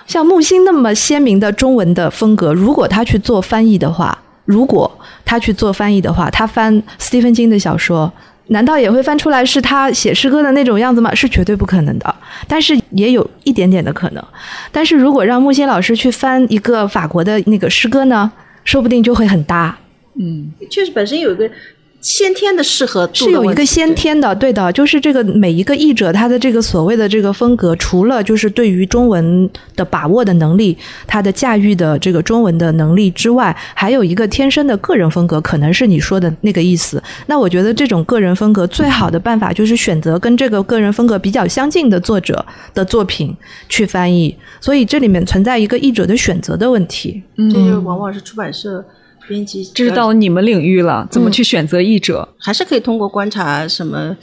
[0.06, 4.90] 像木心那么鲜明的中文的风格，如果他去做翻译的话，如果
[5.24, 8.12] 他去做翻译的话，他翻斯蒂芬金的小说，
[8.48, 11.14] 难道也会翻出来是他写诗歌的那种样子吗？
[11.14, 12.12] 是绝对不可能的。
[12.48, 14.24] 但是也有一点点的可能。
[14.72, 18.28] 但是如果让木心老师去翻一个法国的那个诗歌呢，
[18.64, 19.79] 说不定就会很搭。
[20.14, 21.51] 嗯，确实本身有一个。
[22.00, 37.02] 先天的适合是有一个先天的，对的，就是这个每一个译者他的这个所谓的这个风格，除了就是对于中文的把握的能力，他的驾驭的这个中文的能力之外，还有一个天生的个人风格，可能是你说的那个意思。
[37.26, 43.36] 那我觉得这种个人风格最好的办法就是选择跟这个个人风格比较相近的作者的作品
[43.68, 47.22] 去翻译，所以这里面存在一个译者的选择的问题。
[47.36, 48.82] 嗯，这就往往是出版社。
[49.28, 52.28] 编辑，这是到了你们领域了，怎么去选择译者？
[52.38, 54.16] 还是可以通过观察什么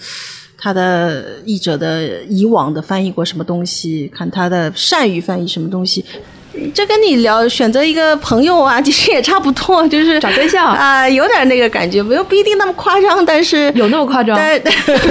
[0.57, 6.03] 他的译者的以往的翻译过什么东西，看他的善于翻译什么东西。
[6.73, 14.35] 这跟你聊选择一个朋友啊，其实也差不多，就是找对象 啊，有点那个感觉，没有不一定那么夸张，但是有那么夸张。
[14.35, 14.61] 但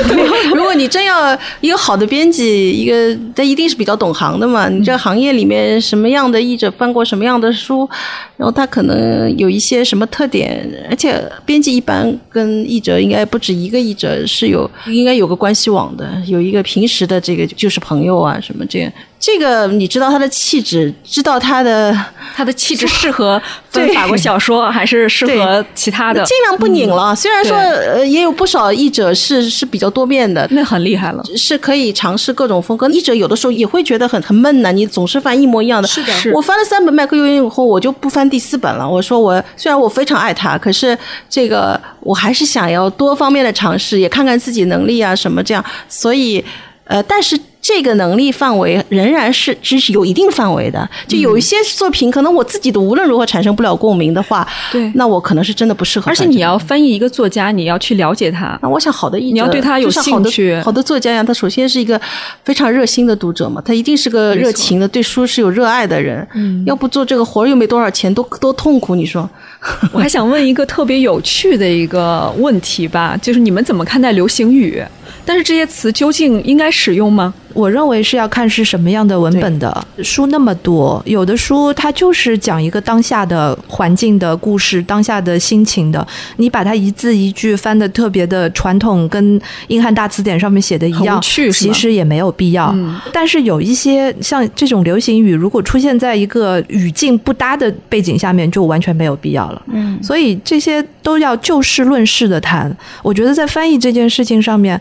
[0.55, 4.69] 如果你真要一个好的编辑，一个他一定是比较懂行的嘛。
[4.69, 7.89] 你这行业里面什么样的译者翻过什么样的书，
[8.37, 18.93] 然后他可能有一些什么特点，而且编辑一般跟译者应该不止一个译者是有应该有个关系网的，有一个平时的这个就是朋友啊什么这样。
[19.19, 21.97] 这个你知道他的气质，知道他的
[22.37, 23.41] 他的气质适合
[23.73, 26.23] 对法国小说， 还是适合其他的？
[26.25, 27.17] 尽量不拧了。
[27.17, 32.89] 虽然说呃也有不少译者是是比较多变的，那很厉害了，是可以尝试各种风格。
[32.91, 35.89] 译者有的时候也会觉得很很闷呐，你总是翻一模一样的。
[35.89, 38.89] 是的，我翻了三本麦克尤因以后，我就不翻第四本了。
[38.89, 40.97] 我说我虽然我非常爱他，可是
[41.29, 45.65] 这个我还是想要多方面的尝试，也看看自己能力啊什么这样。
[45.89, 46.45] 所以
[46.85, 47.37] 呃，但是。
[47.67, 56.09] 这个能力范围仍然是只是有一定范围的，就有一些作品，可能我自己都无论如何产生不了共鸣的话，对，那我可能是真的不适合。
[56.09, 58.57] 而且你要翻译一个作家，你要去了解他。
[58.63, 60.57] 那我想，好的译者，你要对他有兴趣。
[60.61, 62.01] 好的作家呀，他首先是一个
[62.45, 66.25] 非常热心的读者嘛，他一定是个热情的，对书是有热爱的人。
[66.35, 69.29] 嗯，要不做这个活儿又没多少钱，多多痛苦，你说？
[69.93, 74.81] 我还想问一个特别有趣的一个问题吧，就是你们怎么看待流行语？
[75.27, 77.35] 但是这些词究竟应该使用吗？
[77.53, 86.07] 我认为是要看是什么样的文本的书那么多，有的书它就是讲一个当下的环境的故事，当下的心情的。
[86.37, 92.77] 你把它一字一句翻的特别的传统，跟英汉大词典上面写的一样，其实也没有必要。
[93.11, 99.63] 但是有一些像这种流行语，如果出现在一个语境不搭的背景下面，就完全没有必要了。
[99.73, 102.77] 嗯，所以这些都要就事论事的谈。
[103.03, 104.79] 我觉得在翻译这件事情上面，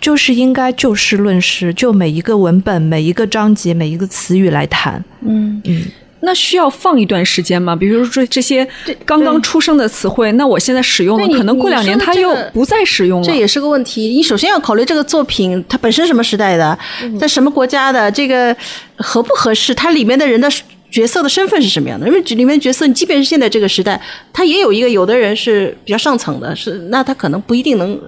[0.00, 2.16] 就是应该就事论事，就每。
[2.16, 5.04] 一个文本，每一个章节，每一个词语来谈。
[5.20, 5.82] 嗯嗯，
[6.20, 7.76] 那需要放一段时间吗？
[7.76, 8.66] 比如说这这些
[9.04, 14.08] 刚刚出生的词汇，那我现在使用了，可能过两年它又不再使用了，这也是个问题。
[14.08, 16.78] 你首先要考虑这个作品它本身什么时代的，
[17.20, 18.56] 在什么国家的，这个
[18.96, 19.74] 合不合适？
[19.74, 20.48] 它里面的人的
[20.96, 22.06] 角色的身份是什么样的？
[22.06, 24.00] 因为里面角色，你即便是现在这个时代，
[24.32, 28.00] 他也有一个有的人是比较上层的，是那他可能不一定能。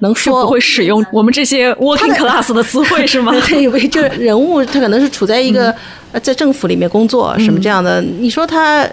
[0.00, 3.32] 能说不会使用我们这些 working class 的词汇 是吗？
[3.48, 5.74] 对，因为就是人物，他可能是处在一个
[6.22, 8.00] 在政府里面工作什么这样的。
[8.00, 8.88] 你说他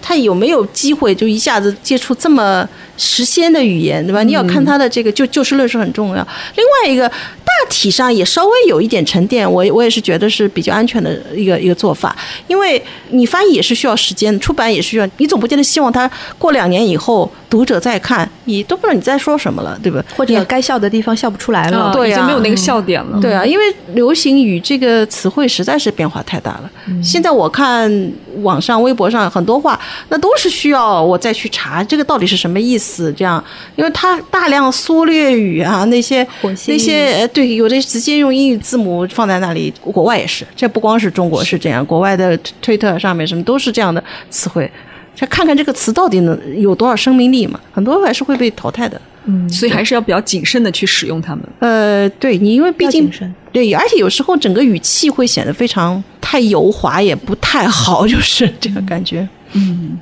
[0.00, 2.68] 他有没有机会就一下子接触这么？
[2.96, 4.22] 时先的语言，对吧？
[4.22, 6.28] 你要看他的这个就就事论事很重要。
[6.56, 12.14] 另外一个大体上也稍微有一点沉淀，我我也是觉得是比较安全的一个一个做法。
[12.48, 20.04] 因为你翻译也是需要时间，出版也是需要，你总不见得希望他过两年以后读者再看，你都不知道你在说什么了，对吧？
[20.14, 23.18] 或者该笑的地方笑不出来了，对，已经没有那个笑点了。
[23.20, 26.70] 对啊，因为流行语这个词汇实在是变化太大了。
[27.02, 29.62] 现在我看网上微博上很多。
[29.62, 29.78] 话，
[30.08, 32.81] 那都是需要我再去查这个到底是什么意思。
[33.12, 33.42] 这样，
[33.76, 36.26] 因为它大量缩略语啊，那些
[36.66, 44.70] 那些呃对，有的直接用英语字母放在那里，国外也是，这不光是中国是这样，国外的推特上面什么都是这样的词汇。
[45.14, 47.60] 再看看这个词到底能有多少生命力嘛？
[47.70, 49.00] 很多还是会被淘汰的。
[49.24, 51.44] 嗯，所以还是要比较谨慎的去使用它们。
[51.60, 53.08] 呃，对你，因为毕竟
[53.52, 59.28] 对，而且有时候整个语气会显得非常太油滑，也不太好， 就是这个感觉。
[59.52, 59.96] 嗯。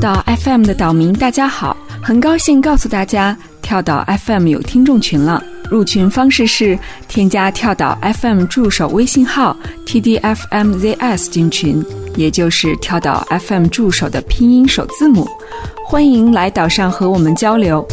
[0.00, 5.44] 岛 FM 的岛民，大家好，很高兴告诉大家，跳岛 FM 有听众群了。
[5.70, 11.84] 入群方式是添加跳岛 FM 助手微信号 tdfmzs 进群，
[12.16, 15.28] 也就是跳岛 FM 助手的拼音首字母。
[15.84, 17.86] 欢迎来岛上和我们交流。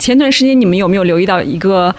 [0.00, 1.92] 前段时间你们有没有留意到一个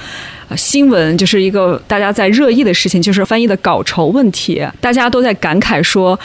[0.55, 6.19] 新闻，就是一个大家在热议的事情，就是翻译的稿酬问题，大家都在感慨说。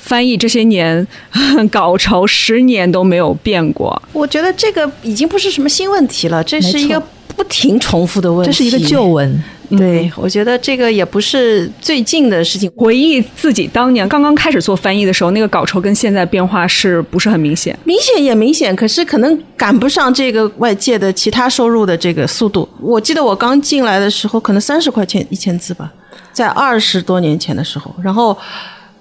[0.00, 1.06] 翻译这些年，
[1.70, 4.00] 稿酬十年都没有变过。
[4.14, 7.02] 我觉得这个已经不是什么新问题了，这是一个
[7.36, 8.50] 不停重复的问题。
[8.50, 9.44] 这是一个旧闻。
[9.76, 12.70] 对，我觉得这个也不是最近的事情。
[12.76, 17.78] 回忆自己当年刚刚开始做翻译的时候，那个稿酬跟现在变化是不是很明显？
[17.84, 22.68] 明显也明显，可是可能赶不上这个外界的其他收入的这个速度。
[22.80, 25.92] 我记得我刚进来的时候，可能三十块钱一千字吧，
[26.32, 28.36] 在二十多年前的时候，然后。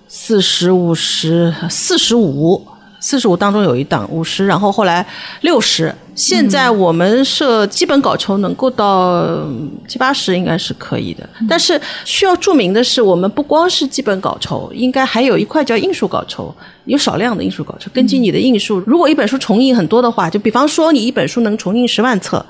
[0.10, 2.66] 四十五十四十五
[3.00, 5.06] 四十五当中有一档五十，然后后来
[5.42, 5.94] 六十。
[6.16, 9.46] 现在我们设基本稿酬能够到
[9.88, 11.28] 七八十，应该是可以的。
[11.48, 16.52] 但是需要注明的是，我们不光是基本稿酬，应该还有一块叫印数稿酬，
[16.86, 17.92] 有少量的印数稿酬。
[17.94, 22.44] 根据你的印数，如果一本书重印很多的话，就比方说你一本书能重印十万册。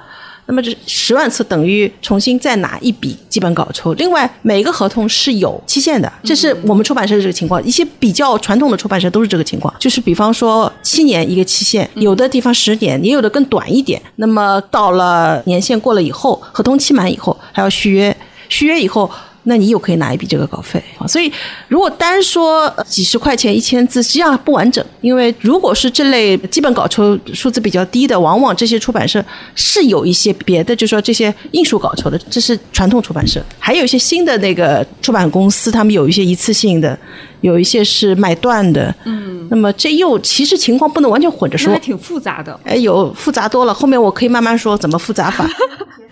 [0.47, 3.93] 那么这十万次等于重新再拿一笔基本稿酬。
[3.93, 7.63] 另外，每个合同是有期限的，这是我们出版社的这个情况。
[7.63, 14.01] 一些比较传统的出版社都是这个情况，就是比方说七年一个期限，有的地方十年，也有的更短一点。
[14.15, 18.15] 那么到了年限过了以后，合同期满以后还要续约，
[18.49, 19.09] 续约以后。
[19.49, 21.31] 那你又可以拿一笔这个稿费啊，所以
[21.69, 24.85] 如果单说几十块钱一千字，实际上不完整。
[24.99, 29.23] 因为如果是这类基本稿酬数字比较低的，往往这些出版社
[29.55, 33.41] 是有一些别的，就说这些印数稿酬的，这是传统出版社。
[33.57, 36.99] 还有一些新的那个出版公司，他们有一些一次性的，
[37.41, 38.93] 有一些是买断的。
[39.05, 42.59] 嗯，那么这又其实情况不能完全混着说，还挺复杂的。
[42.63, 45.47] 哎，有复杂多了，后面我可以慢慢说怎么复杂法。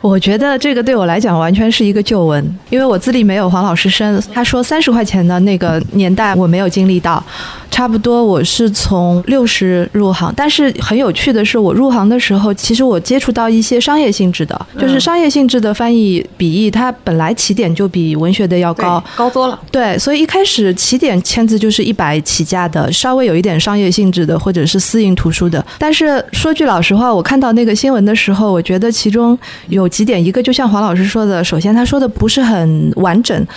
[0.02, 4.22] 我觉得这个对我来讲完全是一个旧闻，因为我资历没有黄老师深。
[4.32, 7.24] 他说三十块钱的那个年代我没有经历到，
[7.72, 10.32] 差不多我是从六十入行。
[10.38, 19.60] 但是很有趣的是，我入行的时候，其实我接触到一些商业性质的，就是商业性质的翻译笔译，它本来起点就比文学的要高，高多了。
[19.72, 25.66] 对，所以一开始起点签字就是一百起价的，稍微有一点商业性质的，或者是私营图书的。
[25.80, 29.36] 但是说句老实话，我看到那个新闻的时候，我觉得其中
[29.70, 29.90] 有。
[29.96, 33.48] 几点，一个就像黄老师说的，首先他说的不是很完整。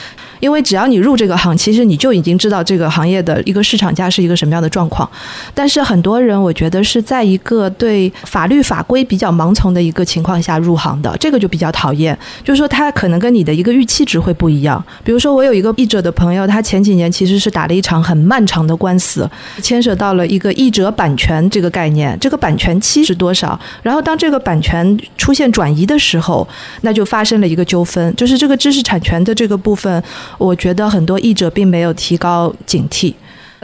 [0.41, 5.09] 因为只要你入这个行，其实你就已经知道这个行业的一个市场价是一个什么样的状况。
[5.55, 12.17] 但是很多人，我觉得是在一个对法律法规比较盲从的一个情况下入行的，这个就比较讨厌。
[12.45, 14.83] 就是说，他可能跟你的一个预期值会不一样。
[15.03, 19.29] 比如说，我有一个译者的朋友，他前几年其实是打了一场很漫长的官司，
[19.63, 23.59] 牵涉到了一个译者版权这个概念，这个版权期是多少？
[23.83, 26.47] 然后当这个版权出现转移的时候，
[26.83, 30.03] 那就发生了一个纠纷，就是这个知识产权的这个部分。
[30.37, 33.15] 我觉得很多译者并没有提高警惕。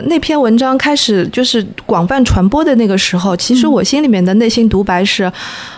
[0.07, 5.31] 那篇文章开始就是广泛传播的那个时候，其实我心里面的内心独白是：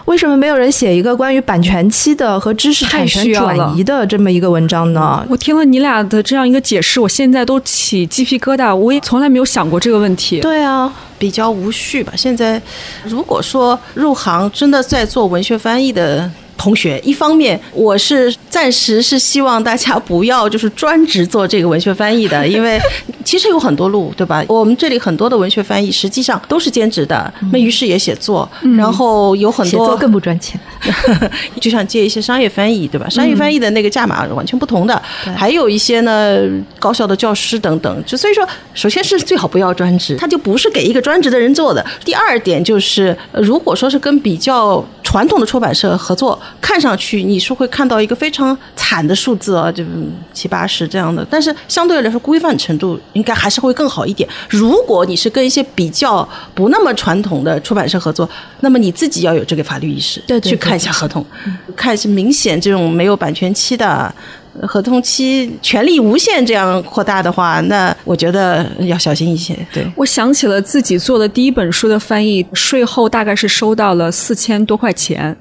[0.07, 5.23] 为什么没有人写一个关于版权期的和知识产权转移的这么一个文章呢？
[5.29, 8.75] 我听了你俩的这样一个解释，我现在都起鸡皮疙瘩。
[8.75, 10.41] 我也从来没有想过这个问题。
[10.41, 12.15] 对啊，比较无序吧。
[12.17, 12.59] 现在
[13.05, 16.31] 如果说入行真的在做文学翻译的。
[16.57, 22.81] 同学，一方面我是暂时是希望大家不要就是专职做这个文学翻译的，因为
[23.25, 24.45] 其实有很多路，对吧？
[24.49, 30.59] 我们这里很多的文学翻译实际上都是兼职的，那于是也写作，然后有很多写作更不赚钱，
[31.61, 33.09] 就像接一些商业翻译，对吧？
[33.09, 35.01] 商业翻译的那个价码完全不同的，
[35.37, 36.41] 还有一些呢
[36.79, 41.85] 高校的教师等等，就所以说，首先是最好不要专职，他就不是给一个专职的人做的。
[42.05, 49.85] 第二点就是，如果说是跟比较传统的出版社合作，看上去你是会看到一个非常惨的数字啊，就
[50.33, 54.29] 七八十这样的，但是相对来说规范程度应该还是会更好一点。
[54.49, 58.29] 如果你是跟一些比较不那么传统的出版社合作，
[58.61, 61.25] 那么你自己要有这个法律意识，对对对去看一下合同，
[61.75, 64.15] 看是明显这种没有版权期的。
[64.63, 69.57] 合同期权利无限这样扩大的话，那我觉得要小心一些。
[69.73, 75.37] 对，我想起了自己做的第一本书的翻译，税后大概是收到了四千多块钱。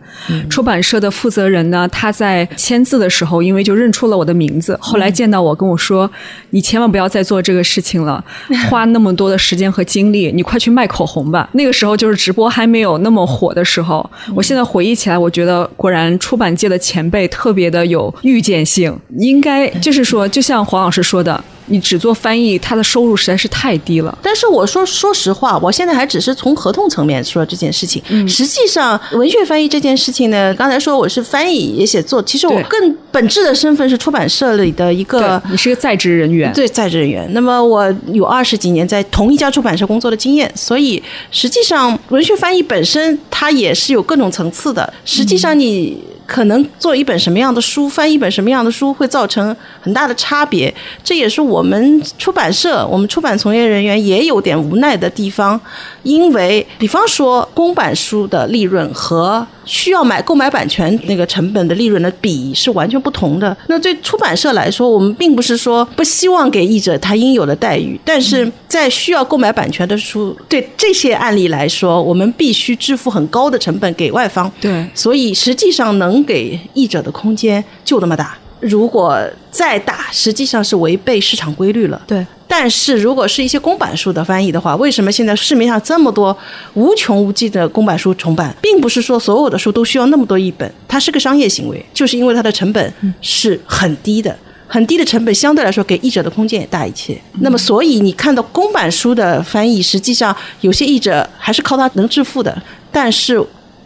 [0.49, 6.09] 出版社的负责人呢，他在签字的时候，因为就认出了我的名字，后来见到我跟我说
[6.51, 8.23] ：“你千万不要再做这个事情了，
[8.69, 14.09] 花那么多的时间和精力，你快去卖口红吧。”那个时候就是直播还没有那么火的时候。
[14.33, 18.97] 我现在回忆起来，我觉得果然出版界的前辈特别的有预见性。
[19.17, 24.17] 应该就是说，就像黄老师说的，你只做翻译，他的收入实在是太低了。
[24.21, 28.01] 但是我说说实话，我现在还只是从合同层面说这件事情。
[28.27, 37.27] 实际上，文学翻译这件事情呢，刚才说我是翻译也写作，其实我更本质的身份是出版社里的一个你是个在职人员，对在职人员。
[37.33, 41.01] 那么我有二十几年在同一家出版社工作的经验，所以
[41.31, 44.91] 实际上文学翻译本身它也是有各种层次的。
[45.05, 45.97] 实际上你。
[46.25, 50.73] 可能做一本什么样的书，翻一本什么样的书，会造成很大的差别。
[51.03, 55.59] 这也是我们出版社、我们出版从业人员也有点无奈的地方，
[56.05, 63.57] 因为比方说公版书的利润和需要买购买版权那个成本的利润的比是完全不同的。
[63.67, 74.51] 那对出版社来说，我们并不是说不希望给译者他应有的待遇，但是在需要购买版权的书，对这些案例来说，我们必须支付很高的成本给外方。
[74.61, 78.37] 对所以实际上能给译者的空间就那么大。
[78.59, 79.19] 如果
[79.51, 82.01] 再大，实际上是违背市场规律了。
[82.07, 86.35] 对，但是如果是一些公版书的翻译的话，为什么现在市面上这么多
[86.73, 94.35] 无穷无尽的公版书重版，并不是说所有的书都需要那么多译本，它是个商业行为，就是因为它的成本是很低的。
[94.67, 97.15] 很低的成本，相对来说给译者的空间也大一些。
[97.41, 102.59] 那么，所以你看到公版书的翻译，实际上有些译者还是靠它能致富的。
[102.91, 103.39] 但是，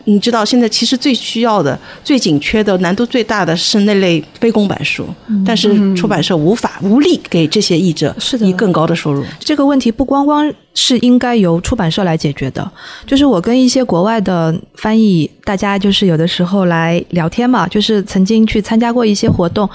[0.10, 5.07] 你知道现在其实最需要的、最紧缺的、难度最大的是那类非公版书，
[5.45, 9.24] 但是出版社无法无力给这些译者以更高的收入。
[9.39, 12.72] 这个问题不光光是应该由出版社来解决的，
[13.05, 19.70] 就是我跟一些国外的翻译，大家就是有的时候来聊天嘛，就是曾经去参加过一些活动，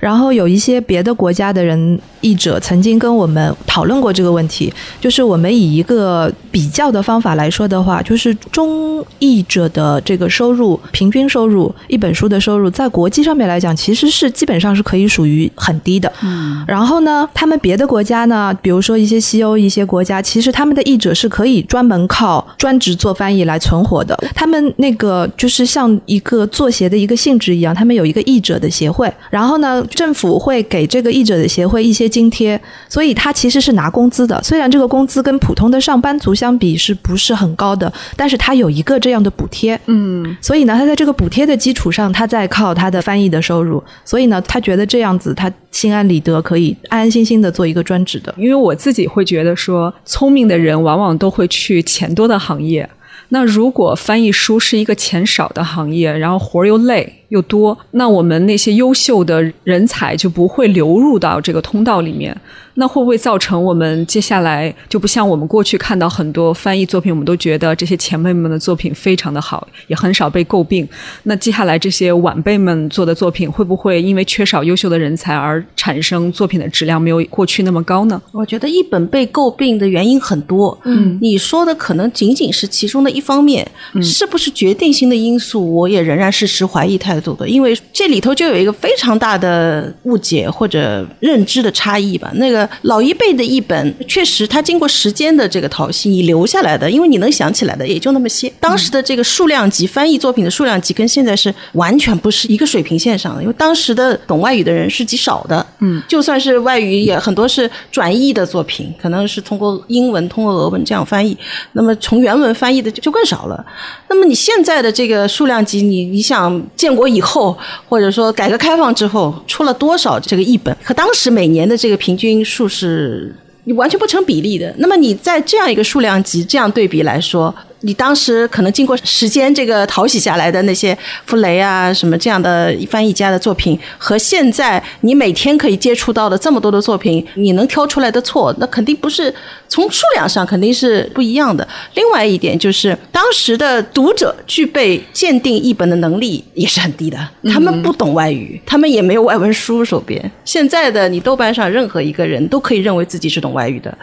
[0.00, 16.12] 然后有一些别的国家的人译者曾经跟我们讨论过这个问题，就是我们以一个比较的方法来说的话，就是中译者的这个收入平均收入一本书的收入，在国际上面来讲，其实是基本上是可以属于很低的。
[16.22, 24.18] 嗯，然后呢，他们别的国家呢，比如说一些西欧一些国家，其实他们的译者是可以专门靠专职做翻译来存活的。
[24.34, 34.40] 他们那个就是像一个作协的一个性质一样，他们有一个译者的协会，然后呢，政府会给这个译者的协会一些津贴，所以他其实是拿工资的。
[34.42, 39.78] 虽然这个工资跟普通的上班族相比是不是很高的，但是他有一个这样的补贴。
[39.86, 43.82] 嗯，所以呢，他在这个补贴的基础上，他在靠他的翻译的收入。
[44.04, 48.34] 所以呢，他觉得这样子，他心安理得，可以安安心心的做一个专职的。
[48.36, 52.88] 因为我自己会觉得说，聪明的人往往都会去钱多的行业。
[53.30, 62.36] 那如果翻译书是一个钱少的行业，然后活儿又累又多，那我们那些优秀的人才就不会流入到这个通道里面。
[62.80, 70.88] 那会不会造成我们接下来就不像我们过去看到很多翻译作品，我们都觉得这些前辈们的作品非常的好，也很少被诟病。
[71.24, 78.22] 那接下来这些晚辈们做的作品，会不会因为缺少优秀的人才而产生作品的质量没有过去那么高呢？
[78.30, 83.68] 我觉得一本被诟病的原因很多，嗯，你说的可能仅仅是其中的一方面，
[84.00, 92.30] 是不是决定性的因素，我也仍然是持怀疑态度的，因为这里头就有一个非常大的误解或者认知的差异吧。
[92.34, 98.52] 那个老一辈的译本，确实它经过时间的这个淘洗，你留下来的，因为你能想起来的也就那么些。
[98.60, 111.36] 当时的这个数量级翻译作品的数量级跟现在是完全不是一个水平线上的，因为当时的懂外语的人是极少的，嗯，就算是外语也很多是转译的作品，可能是通过英文、通过俄文这样翻译，
[111.72, 113.64] 那么从原文翻译的就就更少了。
[114.08, 117.56] 那么你现在的这个数量级，你你想建国以后，
[117.88, 123.34] 或者说改革开放之后，出了多少这个译本，和当时每年的这个平均数是
[123.76, 124.74] 完全不成比例的。
[124.78, 139.32] 那么你在这样一个数量级这样对比来说，你当时可能经过时间这个淘洗下来的那些傅雷啊什么这样的翻译家的作品，和现在你每天可以接触到的这么多的作品，你能挑出来的错，那肯定不是
[139.68, 141.66] 从数量上肯定是不一样的。
[141.94, 147.18] 另外一点就是，当时的读者具备鉴定译本的能力也是很低的，
[147.52, 150.30] 他们不懂外语，他们也没有外文书手边。
[150.44, 153.96] 现在的你豆瓣上任何一个人都可以认为自己是懂外语的。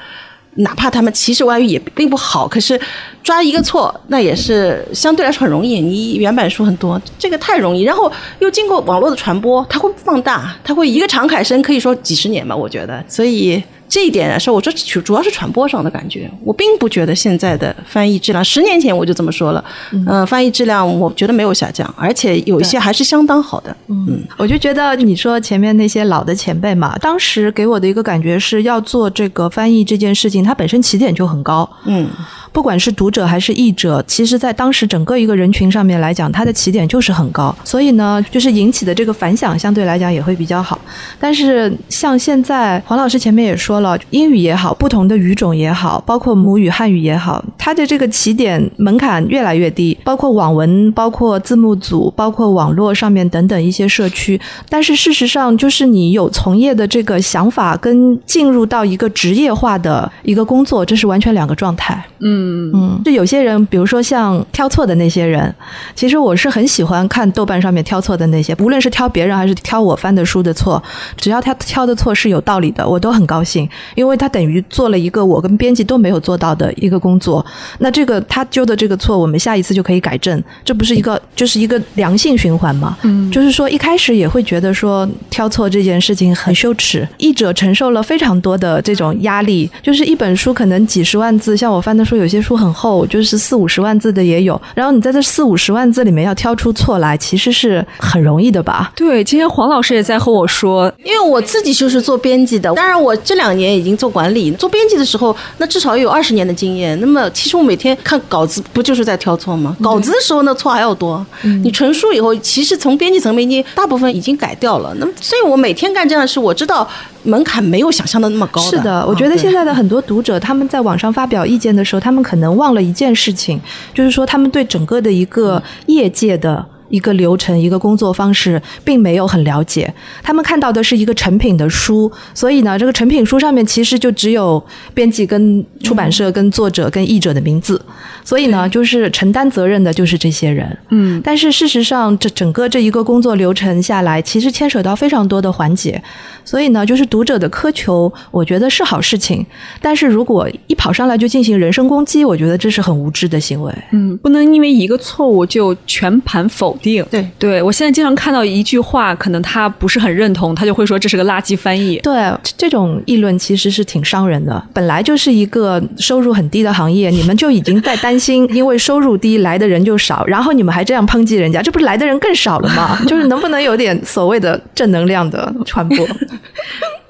[0.56, 2.80] 哪怕他们其实外语也并不好，可是
[3.24, 5.82] 抓一个错，那也是相对来说很容易。
[5.82, 13.62] 你原版书很多，这个太容易，然后又经过网络的传播，它会放大，它会一个长凯生可以说几十年吧，我觉得，所以。
[13.88, 23.76] 这一点来说我说主主要是传播上的感觉，我并不觉得现在的翻译质量，十年前我就这么说了，嗯，翻译质量我觉得没有下降，而且有一些还是相当好的。
[23.88, 31.70] 嗯，我就觉得你说前面那些老的前辈嘛，当时给我的一个感觉是要做这个翻译这件事情，它本身起点就很高。
[31.86, 32.08] 嗯。
[32.56, 40.80] 不管是读者还是译者，其实，在当时整个一个人群上面来讲，它的起点就是很高，所以呢，就是引起的这个反响相对来讲也会比较好。
[41.20, 54.40] 但是，像现在黄老师前面也说了，英语也好，不同的语种也好，包括母语汉语也好，它的这个起点门槛越来越低，包括网文，包括字幕组，包括网络上面等等一些社区。
[54.70, 62.02] 但是事实上，就是你有从业的这个想法，跟进入到一个职业化的一个工作，这是完全两个状态。
[62.22, 62.45] 嗯。
[62.46, 65.54] 嗯嗯，就有些人，比如说像挑错的那些人，
[65.96, 70.82] 其实我是很喜欢看豆瓣上面挑错的那些，无论是挑别人还是挑我翻的书的错，
[71.18, 77.44] 只要他挑的错是有道理的，我都很高兴，因为他等于做了一个我跟编辑都没有做到的一个工作。
[77.80, 82.96] 那这个他纠的这个错，我们下一次就可以改正，这不是一个就是一个良性循环吗？
[83.02, 92.35] 嗯，就是说一开始也会觉得说挑错这件事情很羞耻，译者承受了非常多的这种压力，就是一本书可能几十万字，像我翻的书有些。
[92.36, 94.62] 些书很厚，就是四五十万字的也有。
[94.74, 98.92] 然后你在这四五十万字里面要挑出错来，其实是很容易的吧？
[98.96, 104.52] 对，今天黄老师也在和我说，因为我自己就是做编辑的，当然我这两年已经做管理。
[104.52, 107.00] 做编辑的时候，那至少有二十年的经验。
[107.00, 109.76] 那么其实我每天看稿子，不就是在挑错吗？
[109.82, 111.26] 稿子的时候那错还要多。
[111.64, 114.94] 你成书以后，其实从编辑层面，你大部分已经改掉了。
[115.00, 116.88] 那么，所以我每天干这样的事，我知道
[117.26, 118.62] 门槛没有想象的那么高。
[118.62, 122.26] 是的，我觉得现在的很多读者他们在网上发表意见的时候，他们。
[122.26, 123.62] 可能忘了一件事情，
[123.94, 126.66] 就是说他们对整个的一个业界的。
[126.90, 129.92] 一个流程，一个工作方式，并没有很了解。
[130.22, 134.64] 他们看到的是一个成品的书，所以呢，这个成品书上面其实就只有
[134.94, 137.82] 编辑、跟出版社、跟作者、跟译者的名字。
[138.24, 140.78] 所以呢，就是承担责任的就是这些人。
[140.90, 146.02] 嗯，但是事实上，这整个这一个工作流程下来，其实牵扯到非常多的环节。
[146.44, 149.46] 所以呢，就是读者的苛求，我觉得是好事情。
[149.82, 153.74] 但是如果一跑上来就进行人身攻击，我觉得这是很无知的行为。
[153.92, 156.75] 嗯，不能因为一个错误就全盘否。
[156.78, 161.98] 定对对，我现在经常看到一句话，可能他不是很认同，他就会说这是个垃圾翻译。
[161.98, 164.64] 对，这种议论其实是挺伤人的。
[164.74, 173.00] 本来就是一个收入很低的行业，你们就已经在担心，因为收入低来的人就少，然后你们还这样抨击人家，这不是来的人更少了吗？
[173.08, 176.08] 就是能不能有点所谓的正能量的传播？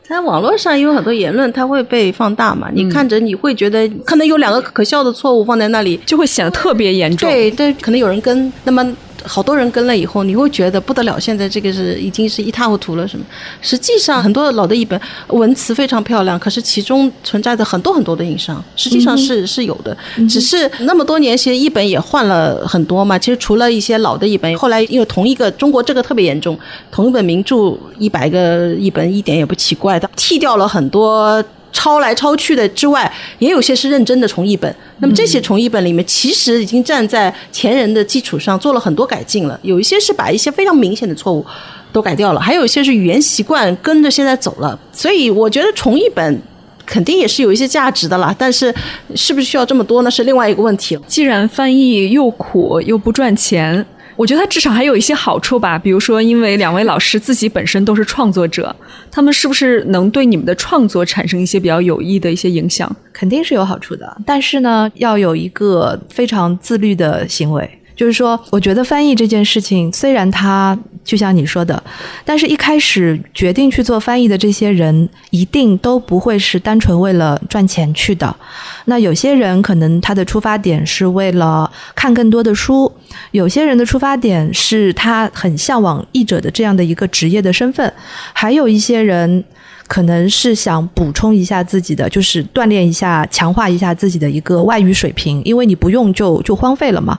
[0.07, 2.69] 在网络上有很多言论，它会被放大嘛？
[2.71, 7.27] 你看着你会觉得可能有两个可笑的错误放在那里，就会显得特别严重。
[7.27, 8.85] 对，对，可能有人跟那么。
[9.27, 11.19] 好多人跟了以后，你会觉得不得了。
[11.19, 13.25] 现在这个是已经是一塌糊涂了，什么？
[13.61, 19.95] 实际上，很多老的译本文词非常漂亮，可是其中存在着很多很多的硬伤，实际上是是有的。
[20.29, 23.17] 只是那么多年，其实译本也换了很多嘛。
[23.17, 26.57] 其实除了一些老的译本，后来因为同一个中国这个特别严重，
[26.91, 31.43] 同一本名著一百个译本一点也不奇怪的，剃掉了很多。
[31.75, 34.73] 抄来抄去的之外，也有些是认真的重译本。
[34.99, 39.59] 那么这些重译本里面，其实已经站在前人的基础上做了很多改进了。
[39.61, 41.45] 有一些是把一些非常明显的错误
[41.91, 44.79] 都改掉了，还有一些是语言习惯跟着现在走了。
[44.93, 46.41] 所以我觉得重译本
[46.85, 48.33] 肯定也是有一些价值的啦。
[48.39, 48.73] 但是
[49.13, 50.09] 是不是需要这么多呢？
[50.09, 50.97] 是另外一个问题。
[51.05, 53.85] 既然翻译又苦又不赚钱。
[54.15, 58.75] 我觉得他至少还有一些好处吧，比如说，因为两位老师自己本身都是创作者，
[59.11, 62.93] 他们是不是能对你们的创作产生一些比较有益的一些影响？
[63.11, 67.69] 肯定是有好处的，但是呢，要有一个非常自律的行为。
[67.95, 71.81] 就是说，我觉得翻译这件事情，虽然它就像你说的，
[72.23, 78.35] 但是一开始决定去做翻译的这些人，一定都不会是单纯为了赚钱去的。
[78.85, 82.91] 那有些人可能他的出发点是为了看更多的书，
[83.31, 87.91] 有些人的出发点是他很向往译者的这样的一个职业的身份，
[88.33, 89.43] 还有一些人。
[89.87, 97.15] 可能是想补充一下自己的，就是锻炼一下、强化一下自己的一个外语水平，因为你不用就就荒废了嘛。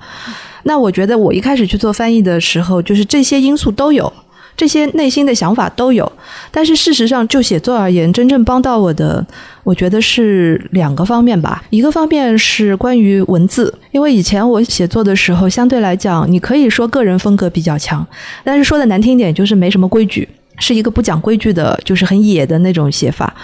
[0.67, 4.13] 那我觉得我一开始去做翻译的时候，就是这些因素都有。
[4.57, 6.11] 这些内心的想法都有，
[6.51, 9.23] 但是事实上，就写作而言，真正帮到我的，
[9.63, 11.63] 我觉得是两个方面吧。
[11.69, 18.07] 一个方面是关于文字，因为以前我写作的时候，相对来讲，你可以说个人风格比较强，
[18.43, 20.27] 但是说的难听点，就是没什么规矩，
[20.59, 23.35] 是一个不讲规矩的，就是很野的那种写法。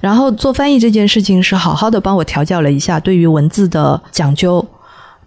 [0.00, 4.66] 然后做翻译这件事情，是好好的帮我调教了一下对于文字的讲究，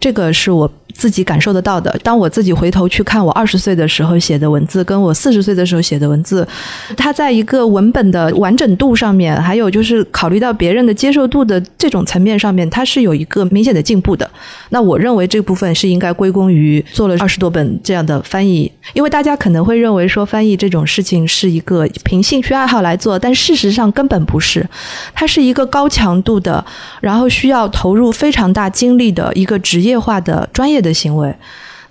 [0.00, 0.70] 这个是我。
[0.94, 1.94] 自己感受得到的。
[2.02, 6.48] 当我自己回头去看我二十岁的时候写的文字，跟我四十岁的时候写的文字，
[6.96, 14.26] 它在一个文本的完整度上面，还有就是考虑到别人的接受度的这种层面上面，它是有一个明显的进步的。
[14.70, 24.66] 那我认为这部分是应该归功于做了二十多本这样的翻译，因为大家可能会认为说翻译这种事情是一个凭兴趣爱好来做，但事实上根本不是，
[25.12, 26.64] 它是一个高强度的，
[27.02, 30.92] 然后需要投入非常大精力的一个职业业化的专业的。
[30.92, 31.34] 行为，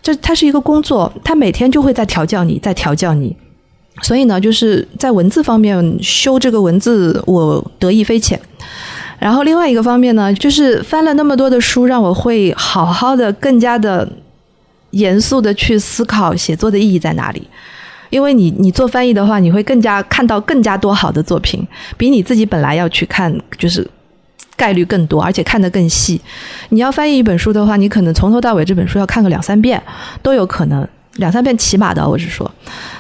[0.02, 3.36] 这它是一个工作，他每天就会在调教你，在调教你。
[4.02, 8.40] 所以呢，就是在文字方面修这个文字，我得意非浅。
[9.20, 14.08] 然后另外一个方面呢，就是翻了那么多的书，让我会好好的、更加的
[14.90, 17.48] 严肃的去思考写作的意义在哪里。
[18.10, 21.66] 因为你你做翻译的话，你会更加看到更加多好的作品，
[21.96, 23.88] 比你自己本来要去看就是。
[24.56, 26.20] 概率更多，而且看得更细。
[26.70, 29.82] 你要翻译一本书的话，你可能从头到尾这本书要看个两三遍
[30.22, 30.88] 都有可能，
[31.18, 32.08] 两三遍起码的。
[32.08, 32.50] 我是说，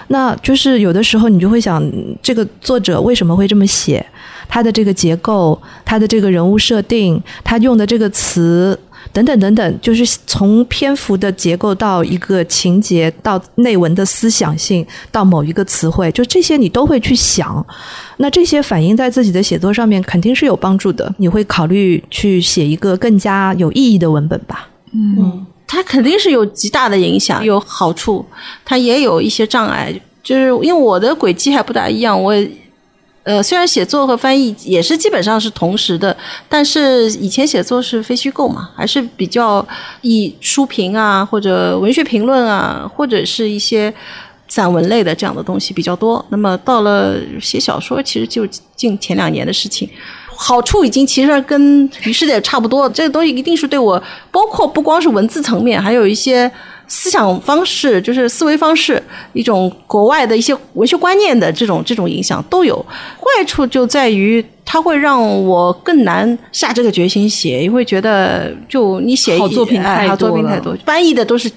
[0.10, 1.84] 那就是有的时候你就会想，
[2.22, 4.06] 这个作者为什么会这么写？
[4.47, 8.80] 他的这个结构，他的这个人物设定，他用的这个词。
[9.16, 17.66] 等等等等，就是从篇幅的结构到一个情节，到内文的思想性，到某一个词汇，就这些你都会去想。
[18.18, 21.09] 那这些反映在自己的写作上面，肯定是有帮助的。
[21.18, 24.68] 你会考虑去写一个更加有意义的文本吧？
[24.91, 28.26] 嗯，它肯定是有极大的影响，有好处，
[28.66, 29.97] 它也有一些障碍。
[30.22, 32.36] 就是因为我的轨迹还不大一样，我。
[33.26, 36.15] 呃，虽然写作和翻译也是基本上是同时的，
[36.47, 39.67] 但是以前写作是非虚构嘛，还是比较
[40.01, 43.91] 以书评啊或者文学评论啊，或者是一些
[44.47, 46.23] 散文类的这样的东西比较多。
[46.30, 48.45] 那么到了写小说，其实就
[48.76, 49.89] 近前两年的事情，
[50.28, 52.88] 好处已经其实跟于是的差不多。
[52.89, 56.51] 这个东西一定是对我，包括不光是文字层面，还有一些。
[56.88, 59.01] 思想方式就是思维方式，
[59.33, 62.77] 一种国外的一些文学观念的这种这种影响都有。
[63.17, 71.51] 坏处就在于它会让我更难下这个决心写，因为觉得就你写好作品太多，作品太多，翻译的都是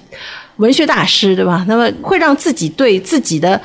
[0.57, 1.63] 文学大师，对吧？
[1.67, 3.61] 那么会让自己对自己的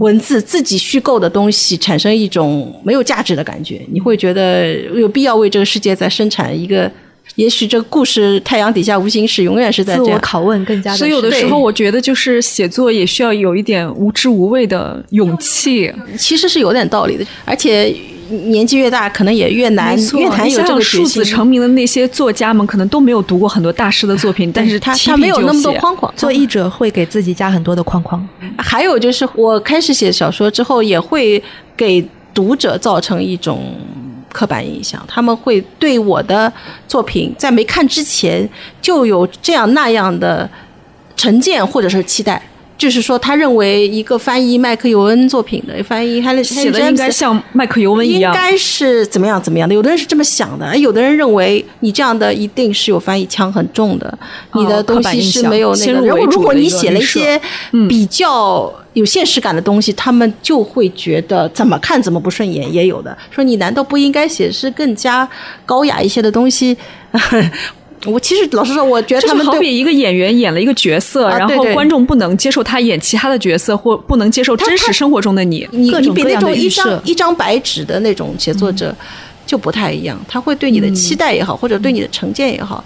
[0.00, 3.80] 文字、自己虚构的东西产生一种没有价值的感觉。
[3.92, 6.90] 你会觉得有必要为这个世界再生产一个。
[7.34, 10.96] 也许这故事太阳底下无心事，永远是在自我拷问更加。
[10.96, 15.92] 所以有的时候，我觉得就是写作也需要有一点无知无畏的勇气。
[16.18, 17.94] 其实是有点道理的，而且
[18.46, 26.10] 年纪越大，可能也越难越难有这个数字成名的那些作家们，可能都没有读过很多大师的作品，但是他他没有那么多框框。
[26.16, 28.26] 做译者会给自己加很多的框框。
[28.56, 31.42] 还有就是，我开始写小说之后，也会
[31.76, 32.02] 给
[32.32, 33.74] 读者造成一种。
[34.36, 36.52] 刻板印象，他们会对我的
[36.86, 38.46] 作品在没看之前
[38.82, 40.48] 就有这样那样的
[41.16, 42.42] 成见或者是期待，
[42.78, 49.74] 就是说，他认为一个翻译麦克尤恩作品的翻译，他写的应该像麦克尤恩一样，应该是怎么样怎么样的。
[49.74, 54.18] 有的人是这么想的，有的人认为你这样的一定是有翻译腔很重的，
[54.54, 56.06] 你的东西是没有那个。
[56.06, 57.40] 然后如果你写了一些
[57.88, 58.72] 比较。
[58.96, 62.72] 有现实感的东西，他们就会觉得怎么看怎么不顺眼。
[62.72, 65.28] 也有的说，你难道不应该写是更加
[65.66, 66.74] 高雅一些的东西？
[68.06, 75.68] 我其实老实说，我觉得他们好比一个演员演了一个角色，然后观众不能接受他演其他的角色，或不能接受真实生活中的你。
[75.72, 78.94] 你你比那种一张一张白纸的那种写作者
[79.44, 82.84] 就不太一样，他会对你的期待也好，或者对你的成见也好。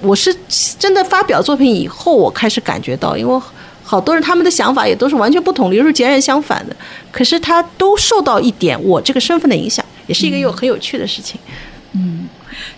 [0.00, 0.34] 我是
[0.78, 3.40] 真的发表作品以后，我开始感觉到，因为。
[3.88, 6.74] 好多人他们的想法也都是完全不同的，又是截然相反的。
[7.12, 11.38] 可是他都受到一点我这个身份的影响，也是一个有很有趣的事情。
[11.92, 12.26] 嗯，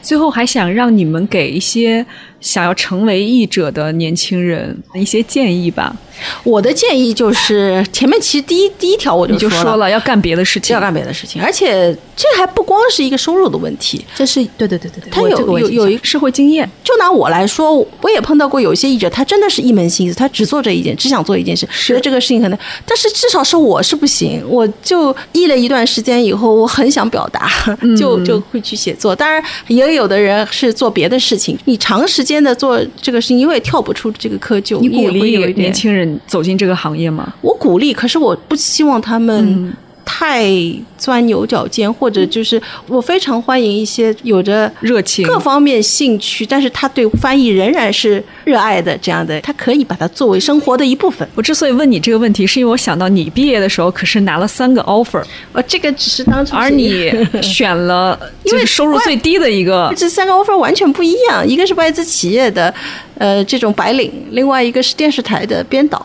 [0.01, 2.05] 最后还想让你们给一些
[2.41, 5.95] 想要成为译者的年轻人一些建议吧。
[6.43, 16.69] 我的建议就是，前面其实第一第一条我你就说说了要干别的事情，要干别的事情，而且这还不光是一个收入的问题，这是对对对对对，他有有有一个社会经验。
[16.83, 27.49] 就拿我来说，我也碰到过有些译者，他真的是一门心思，他只做这一件，只想做一件事，觉得这个事情可能，但是至少是我是不行，我就译了一段时间以后，我很想表达，
[27.97, 29.15] 就就会去写作。
[29.15, 37.33] 当然，也有的人是做别的事情，你长时间的做这个事情，因为跳不出这个窠臼，你鼓励有年轻人走进这个行业吗？
[37.41, 39.73] 我鼓励，可是我不希望他们嗯
[40.11, 40.49] 太
[40.97, 45.27] 钻牛角尖，或者就是我非常欢迎一些有着热情。
[45.27, 51.29] 各方面兴趣，但是他对翻译仍然是热爱的这样的，他可以把它作为生活的一部分。
[51.35, 59.93] 我之所以问你这个问题，是因为我想到你毕业的时候可是拿了三个 offer，呃，这个只是当成而你选了就 是收入最低的一个。
[59.95, 62.73] 这三个 offer 完全不一样，一个是外资企业的，
[63.19, 66.05] 呃，这种白领，另外一个是电视台的编导，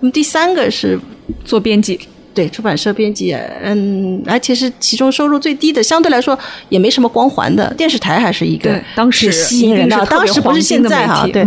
[0.00, 1.00] 那么第三个是
[1.44, 1.98] 做编辑，
[2.32, 7.72] 对出版社编辑，嗯，而且是其中收入最低的，相对来说也没什么光环的。
[7.74, 11.26] 电视台还是一个对当时挺吸引人的，当时不是现在哈。
[11.32, 11.44] 对，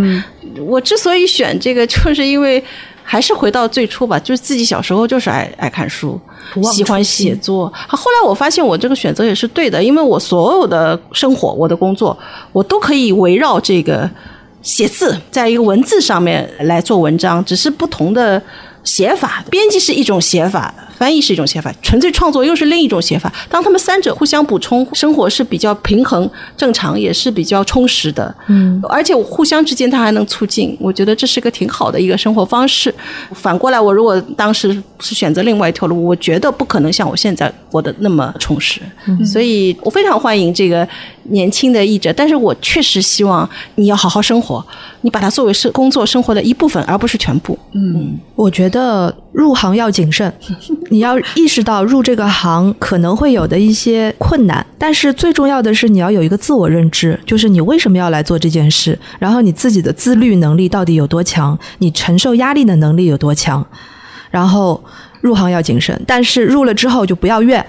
[0.60, 2.64] 我之所以选这个，就是因为
[3.04, 6.20] 还是回到最初吧，就是自己小时候就是爱爱看书，
[6.74, 7.72] 喜欢写作。
[7.88, 12.18] 后来我发现我这个选择也是对的，因为我所有的生活、我的工作，
[12.52, 14.10] 我都可以围绕这个
[14.62, 18.42] 写字，在一个文字上面来做文章，只是不同的
[18.84, 19.44] 写法。
[19.50, 20.74] 编辑是一种写法，
[21.04, 23.30] 翻译是一种写法，纯粹创作又是另一种写法。
[23.50, 28.34] 当他们三者互相补充，生活是比较平衡、正常，也是比较充实的。
[28.48, 32.96] 嗯，而且互相之间它还能促进，我觉得这是个挺好的一个生活方式。
[33.34, 38.80] 反过来，我如果当时是选择另外一条路，我觉得不可能像我现在过得那么充实。
[39.26, 40.88] 所以我非常欢迎这个
[41.24, 44.66] 年轻的译者，但是我确实希望你要好好生活，
[45.02, 47.60] 你把它作为是工作生活的一部分，而不是全部。
[47.74, 50.32] 嗯，我觉得入行要谨慎，
[50.90, 63.66] 你要意识到入这个行可能会有的一些困难，但是最重要的是你要有一个自我认知，就是你为什么要来做这件事，然后你自己的自律能力到底有多强，你承受压力的能力有多强，
[64.30, 64.84] 然后
[65.22, 67.66] 入行要谨慎，但是入了之后就不要怨。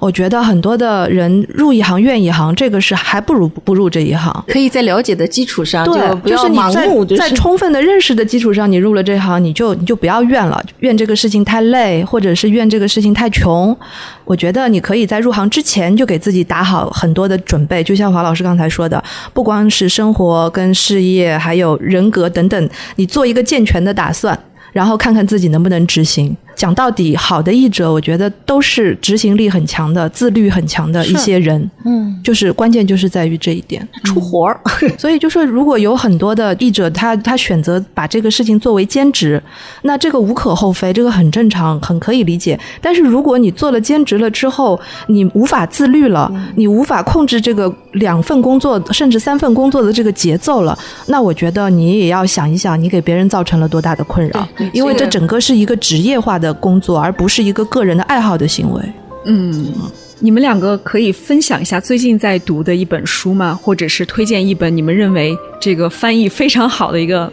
[0.00, 4.44] 我觉得很多的人入一行怨一行，这个是还不如不入这一行。
[4.48, 13.76] 可以在了解的基础上，对，不要是你在盲目，就是在充分的认识的基础上，你入了这行，你就你就不要怨了，怨这个事情太累，或者是怨这个事情太穷。
[14.24, 19.02] 我觉得你可以在入行之前就给自己打好很多的准备，就像华老师刚才说的，
[19.34, 24.38] 不光是生活跟事业，还有人格等等，你做一个健全的打算。
[24.72, 26.36] 然后看看自己能不能执行。
[26.60, 31.70] 讲到底，好的译者，我觉得都是执行力很强的、自律很强的一些人。
[31.86, 33.88] 嗯，就是关键就是在于这一点。
[34.04, 34.60] 出活儿。
[35.00, 39.42] 所以就说，如果有很多的译者，他他选择把这个事情作为兼职，
[39.84, 42.60] 那这个无可厚非，这个很正常，很可以理解。
[42.82, 58.82] 但是如果你做了兼职了之后，你无法自律了，你无法控制这个两份工作甚至三份工作的这个节奏了，那我觉得你也要想一想，你给别人造成了多大的困扰，因为这整个是一个职业化的工作，而不是一个个人的爱好的行为。
[59.26, 59.72] 嗯，
[60.18, 63.58] 你们两个可以分享一下最近在读的一本书吗？
[63.62, 67.30] 或者是推荐一本你们认为这个翻译非常好的一个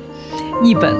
[0.63, 0.93] 译本？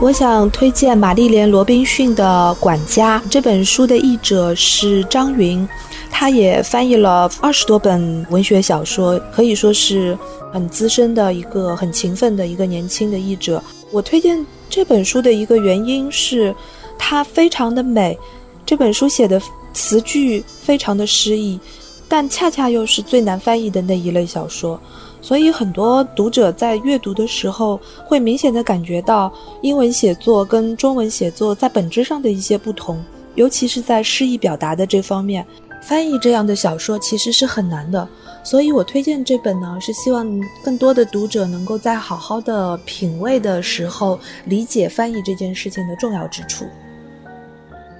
[0.00, 5.68] 我想推荐玛丽莲·罗宾逊的《管家》这本书的译者是张云，
[6.08, 10.16] 他也翻译了二十多本文学小说，可以说是
[10.52, 13.60] 很资深的一个很勤奋的一个年轻的译者。
[13.90, 14.38] 我推荐
[14.70, 16.54] 这本书的一个原因是，
[16.98, 18.18] 它非常的美，
[18.66, 19.40] 这本书写的
[19.72, 21.58] 词句非常的诗意，
[22.06, 24.80] 但恰恰又是最难翻译的那一类小说。
[25.20, 33.02] 所以很多读者在阅读的时候，会明显的感觉到英文写作跟中文写作在本质上的一些不同，
[33.34, 35.44] 尤其是在诗意表达的这方面。
[35.82, 38.06] 翻译这样的小说其实是很难的，
[38.48, 40.26] 所以我推荐这本呢，是希望
[40.64, 46.64] 更多的读者能够在好好的品味的时候，理解翻译这件事情的重要之处。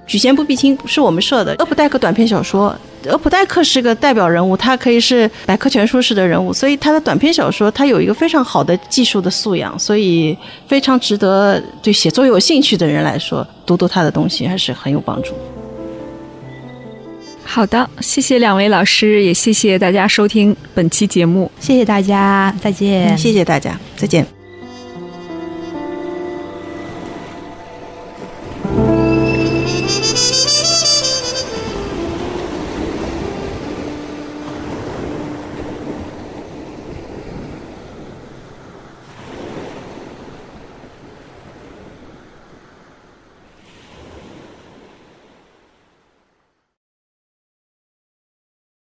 [0.07, 2.75] 举贤不避亲是我们社的厄普代克短篇小说。
[3.05, 10.35] 厄普代克是个代表人物，他可以是百科全书式的人物，所以他的短篇小说他有一个非常好的技术的素养，所以
[10.67, 15.35] 非常值得对写作有兴趣的人来说读读他的东西，还是很有帮助。
[17.51, 21.51] 好的，谢谢两位老师，也谢谢大家收听本期节目。
[21.59, 23.17] 谢谢大家，再见。
[23.17, 24.38] 谢谢大家，再见。